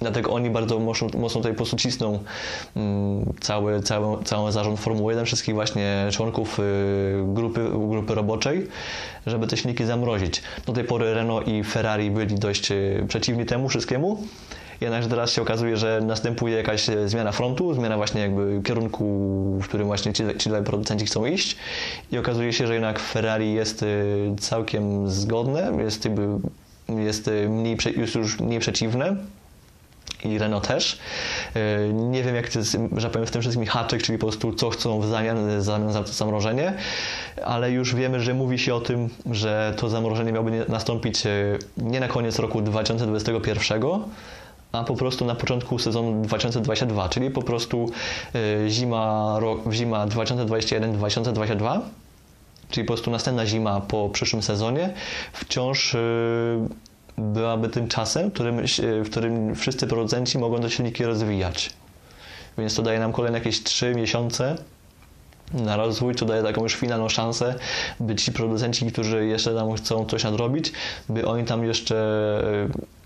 [0.00, 2.18] Dlatego oni bardzo mocno, tutaj po prostu cisną
[2.76, 6.62] mm, cały, cały, cały zarząd Formuły 1, wszystkich właśnie członków y,
[7.26, 8.66] grupy, grupy roboczej,
[9.26, 10.42] żeby te silniki zamrozić.
[10.66, 14.22] Do tej pory Renault i Ferrari byli dość y, przeciwni temu wszystkiemu.
[14.80, 19.04] Jednakże teraz się okazuje, że następuje jakaś e, zmiana frontu, zmiana właśnie jakby kierunku,
[19.62, 21.56] w którym właśnie ci, ci producenci chcą iść.
[22.12, 23.86] I okazuje się, że jednak Ferrari jest e,
[24.40, 26.08] całkiem zgodne, jest,
[26.88, 29.16] jest, e, mniej, jest już mniej przeciwne.
[30.24, 30.98] I Renault też.
[31.92, 34.70] Nie wiem, jak to jest, że powiem, w tym wszystkim haczyk, czyli po prostu co
[34.70, 36.74] chcą w zamian za to zamrożenie,
[37.44, 41.22] ale już wiemy, że mówi się o tym, że to zamrożenie miałoby nastąpić
[41.76, 43.80] nie na koniec roku 2021,
[44.78, 47.90] a po prostu na początku sezonu 2022, czyli po prostu
[48.34, 49.38] y, zima,
[49.72, 51.80] zima 2021-2022
[52.70, 54.94] czyli po prostu następna zima po przyszłym sezonie,
[55.32, 55.98] wciąż y,
[57.18, 58.66] byłaby tym czasem, którym,
[59.04, 61.70] w którym wszyscy producenci mogą te silniki rozwijać.
[62.58, 64.56] Więc to daje nam kolejne jakieś 3 miesiące
[65.54, 67.54] na rozwój, to daje taką już finalną szansę,
[68.00, 70.72] by ci producenci, którzy jeszcze tam chcą coś nadrobić,
[71.08, 71.96] by oni tam jeszcze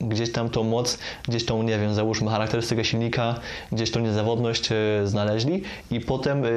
[0.00, 3.34] e, gdzieś tam tą moc, gdzieś tą, nie wiem, załóżmy charakterystykę silnika,
[3.72, 6.48] gdzieś tą niezawodność e, znaleźli i potem, e,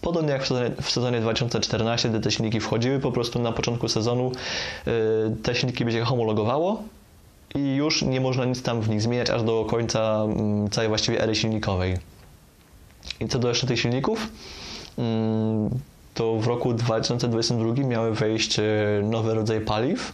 [0.00, 3.88] podobnie jak w sezonie, w sezonie 2014, gdy te silniki wchodziły, po prostu na początku
[3.88, 4.32] sezonu
[5.42, 6.82] te silniki się homologowało
[7.54, 11.22] i już nie można nic tam w nich zmieniać aż do końca mm, całej właściwie
[11.22, 11.96] ery silnikowej.
[13.20, 14.28] I co do jeszcze tych silników,
[16.14, 18.62] to w roku 2022 miały wejść e,
[19.02, 20.12] nowe rodzaje paliw,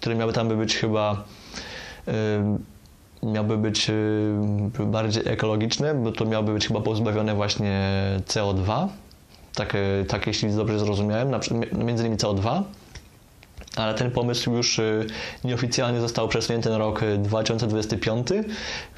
[0.00, 1.24] które miały tam być chyba
[3.22, 7.80] miałby być e, bardziej ekologiczne, bo to miałoby być chyba pozbawione właśnie
[8.26, 8.88] CO2.
[9.54, 9.76] Tak,
[10.08, 11.30] tak jeśli dobrze zrozumiałem,
[11.72, 12.62] między innymi CO2
[13.76, 15.06] ale ten pomysł już y,
[15.44, 18.44] nieoficjalnie został przesunięty na rok 2025, y,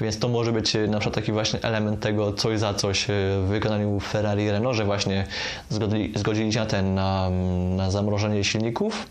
[0.01, 3.45] więc to może być y, na przykład taki właśnie element tego coś za coś w
[3.47, 5.27] wykonaniu Ferrari i Renault, że właśnie
[5.69, 7.29] zgodzili, zgodzili się na ten, na,
[7.75, 9.07] na zamrożenie silników,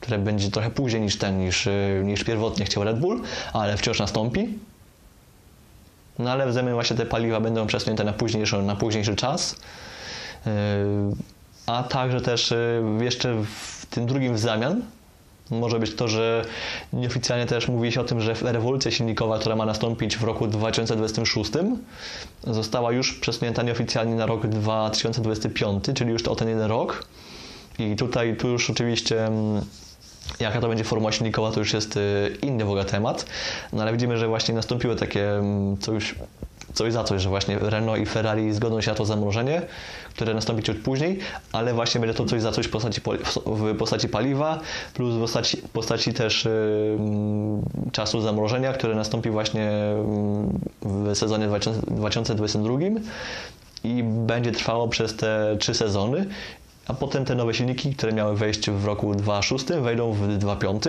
[0.00, 1.68] które będzie trochę później niż ten, niż,
[2.04, 3.20] niż pierwotnie chciał Red Bull,
[3.52, 4.48] ale wciąż nastąpi.
[6.18, 9.56] No ale w zamian właśnie te paliwa będą przesunięte na późniejszy, na późniejszy czas.
[11.66, 12.54] A także też
[13.00, 14.82] jeszcze w tym drugim w zamian
[15.50, 16.44] może być to, że
[16.92, 21.50] nieoficjalnie też mówi się o tym, że rewolucja silnikowa, która ma nastąpić w roku 2026,
[22.46, 27.04] została już przesunięta nieoficjalnie na rok 2025, czyli już o ten jeden rok.
[27.78, 29.62] I tutaj tu już oczywiście mm,
[30.40, 33.26] Jaka to będzie formuła silnikowa, to już jest y, inny w ogóle temat,
[33.72, 36.14] no ale widzimy, że właśnie nastąpiło takie, mm, co już
[36.74, 39.62] coś za coś, że właśnie Renault i Ferrari zgodzą się na to zamrożenie,
[40.14, 41.18] które nastąpi ciut później,
[41.52, 43.00] ale właśnie będzie to coś za coś w postaci,
[43.46, 44.60] w postaci paliwa,
[44.94, 46.50] plus w postaci, postaci też yy,
[47.92, 49.70] czasu zamrożenia, które nastąpi właśnie
[50.82, 51.48] w sezonie
[51.90, 52.78] 2022
[53.84, 56.26] i będzie trwało przez te trzy sezony,
[56.86, 60.84] a potem te nowe silniki, które miały wejść w roku 2006, wejdą w 2025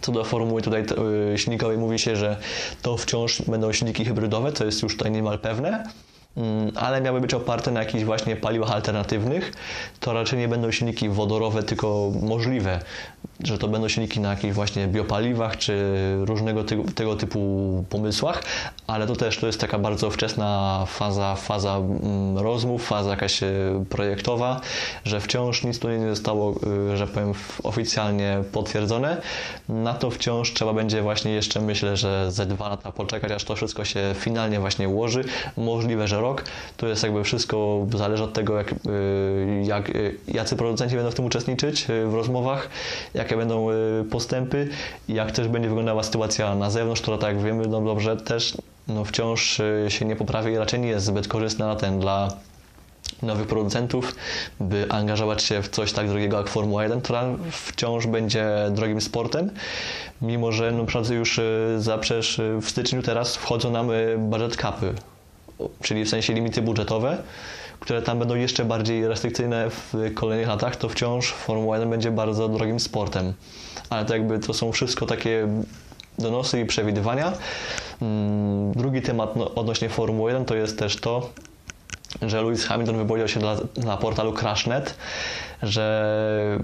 [0.00, 0.84] co do formuły tutaj
[1.30, 2.36] yy, silnikowej mówi się, że
[2.82, 5.84] to wciąż będą silniki hybrydowe, co jest już tutaj niemal pewne.
[6.36, 9.52] Mm, ale miały być oparte na jakichś właśnie paliwach alternatywnych,
[10.00, 12.80] to raczej nie będą silniki wodorowe, tylko możliwe,
[13.44, 15.76] że to będą silniki na jakichś właśnie biopaliwach czy
[16.20, 18.42] różnego ty tego typu pomysłach,
[18.86, 23.48] ale to też to jest taka bardzo wczesna faza, faza mm, rozmów, faza jakaś e,
[23.90, 24.60] projektowa,
[25.04, 26.54] że wciąż nic tu nie zostało,
[26.92, 27.32] e, że powiem,
[27.62, 29.20] oficjalnie potwierdzone.
[29.68, 33.56] Na to wciąż trzeba będzie właśnie jeszcze, myślę, że ze dwa lata poczekać, aż to
[33.56, 35.24] wszystko się finalnie właśnie ułoży.
[35.56, 36.44] Możliwe, że rok.
[36.76, 38.76] To jest jakby wszystko, zależy od tego, jak, y,
[39.64, 42.68] jak, y, jacy producenci będą w tym uczestniczyć y, w rozmowach,
[43.14, 43.68] jakie będą
[44.10, 44.68] postępy,
[45.08, 48.54] jak też będzie wyglądała sytuacja na zewnątrz, która tak jak wiemy no dobrze też
[48.88, 52.28] no wciąż się nie poprawia i raczej nie jest zbyt korzystna na ten dla
[53.22, 54.14] nowych producentów,
[54.60, 59.50] by angażować się w coś tak drogiego jak Formuła 1, która wciąż będzie drogim sportem,
[60.22, 61.40] mimo że przykład już
[61.78, 61.98] za
[62.60, 64.94] w styczniu teraz wchodzą nam budget capy
[65.82, 67.18] czyli w sensie limity budżetowe,
[67.80, 72.48] które tam będą jeszcze bardziej restrykcyjne w kolejnych latach, to wciąż Formuła 1 będzie bardzo
[72.48, 73.32] drogim sportem.
[73.90, 75.48] Ale to jakby to są wszystko takie
[76.18, 77.32] donosy i przewidywania.
[78.02, 81.30] Mm, drugi temat no, odnośnie Formuły 1 to jest też to,
[82.22, 83.40] że Lewis Hamilton wypowiedział się
[83.76, 84.94] na portalu Crashnet,
[85.62, 86.58] że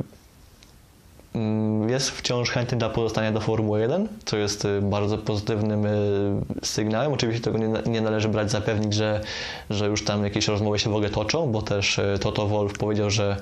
[1.89, 7.13] jest wciąż chętny dla pozostania do Formuły 1, co jest y, bardzo pozytywnym y, sygnałem.
[7.13, 9.21] Oczywiście tego nie, nie należy brać za pewnik, że,
[9.71, 13.11] że już tam jakieś rozmowy się w ogóle toczą, bo też y, Toto Wolf powiedział,
[13.11, 13.37] że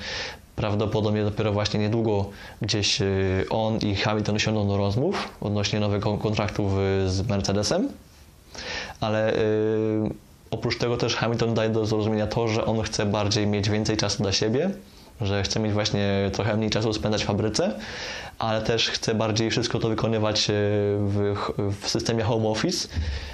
[0.57, 2.25] Prawdopodobnie dopiero właśnie niedługo
[2.63, 2.99] gdzieś
[3.51, 6.71] on i Hamilton siądą do rozmów odnośnie nowego kontraktu
[7.07, 7.89] z Mercedesem,
[9.01, 9.33] ale
[10.51, 14.23] oprócz tego też Hamilton daje do zrozumienia to, że on chce bardziej mieć więcej czasu
[14.23, 14.71] dla siebie,
[15.21, 17.75] że chce mieć właśnie trochę mniej czasu spędzać w fabryce,
[18.39, 20.53] ale też chce bardziej wszystko to wykonywać y,
[20.99, 21.35] w,
[21.81, 22.89] w systemie home office,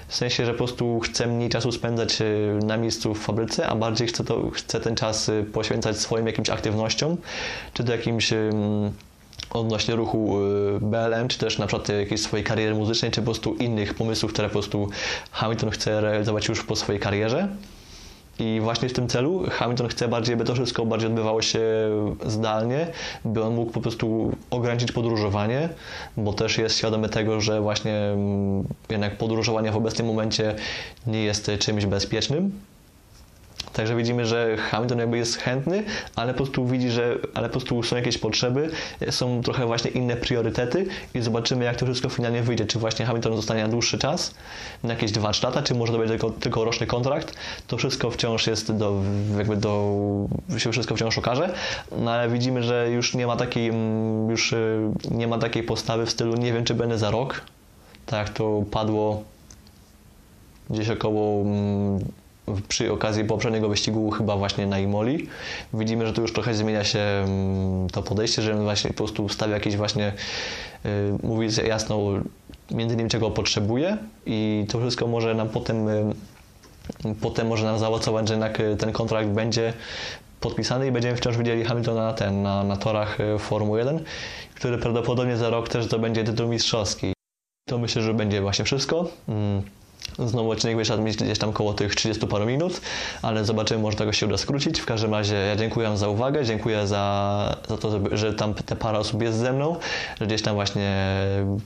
[0.08, 2.18] w sensie, że po prostu chce mniej czasu spędzać
[2.62, 7.16] na miejscu w fabryce, a bardziej chce, to, chce ten czas poświęcać swoim jakimś aktywnościom,
[7.72, 8.32] czy to jakimś
[9.50, 10.36] odnośnie ruchu
[10.80, 14.48] BLM, czy też na przykład jakiejś swojej kariery muzycznej, czy po prostu innych pomysłów, które
[14.48, 14.88] po prostu
[15.30, 17.48] Hamilton chce realizować już po swojej karierze.
[18.38, 21.60] I właśnie w tym celu Hamilton chce bardziej, by to wszystko bardziej odbywało się
[22.26, 22.86] zdalnie,
[23.24, 25.68] by on mógł po prostu ograniczyć podróżowanie,
[26.16, 30.54] bo też jest świadomy tego, że właśnie mm, jednak podróżowanie w obecnym momencie
[31.06, 32.52] nie jest czymś bezpiecznym.
[33.76, 37.82] Także widzimy, że Hamilton jakby jest chętny, ale po prostu widzi, że ale po prostu
[37.82, 38.70] są jakieś potrzeby,
[39.10, 42.66] są trochę właśnie inne priorytety i zobaczymy, jak to wszystko finalnie wyjdzie.
[42.66, 44.34] Czy właśnie Hamilton zostanie na dłuższy czas,
[44.82, 47.34] na jakieś 2-3 lata, czy może to będzie tylko, tylko roczny kontrakt.
[47.66, 49.02] To wszystko wciąż jest do,
[49.38, 49.94] jakby do,
[50.58, 51.54] się wszystko wciąż okaże,
[51.98, 56.06] no ale widzimy, że już nie ma takiej, mm, już y, nie ma takiej postawy
[56.06, 57.40] w stylu nie wiem, czy będę za rok.
[58.06, 59.24] Tak to padło
[60.70, 61.98] gdzieś około mm,
[62.68, 65.28] przy okazji poprzedniego wyścigu chyba właśnie na Imoli.
[65.74, 69.54] Widzimy, że tu już trochę zmienia się mm, to podejście, że właśnie po prostu stawia
[69.54, 70.12] jakieś właśnie,
[70.86, 70.88] y,
[71.22, 72.00] mówi jasno
[72.70, 76.14] między innymi czego potrzebuje i to wszystko może nam potem y,
[77.20, 79.72] potem może nam zaowocować, że jednak y, ten kontrakt będzie
[80.40, 84.04] podpisany i będziemy wciąż widzieli Hamiltona na ten, na, na torach Formuły 1,
[84.54, 87.12] który prawdopodobnie za rok też to będzie tytuł mistrzowski.
[87.68, 89.08] To myślę, że będzie właśnie wszystko.
[90.18, 92.80] Znowu odcinek wyszedł mi gdzieś tam koło tych 30 paru minut,
[93.22, 94.80] ale zobaczymy, może tego się uda skrócić.
[94.80, 98.98] W każdym razie ja dziękuję za uwagę, dziękuję za, za to, że tam te parę
[98.98, 99.76] osób jest ze mną,
[100.20, 100.96] że gdzieś tam właśnie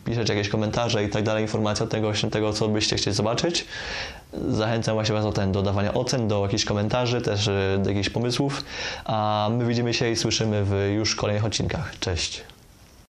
[0.05, 3.66] piszecie jakieś komentarze i tak dalej, informacje od tego, tego co byście chcieli zobaczyć.
[4.48, 8.64] Zachęcam właśnie Was do, ten, do dawania ocen, do jakichś komentarzy, też do jakichś pomysłów,
[9.05, 11.98] a my widzimy się i słyszymy w już kolejnych odcinkach.
[12.01, 12.42] Cześć!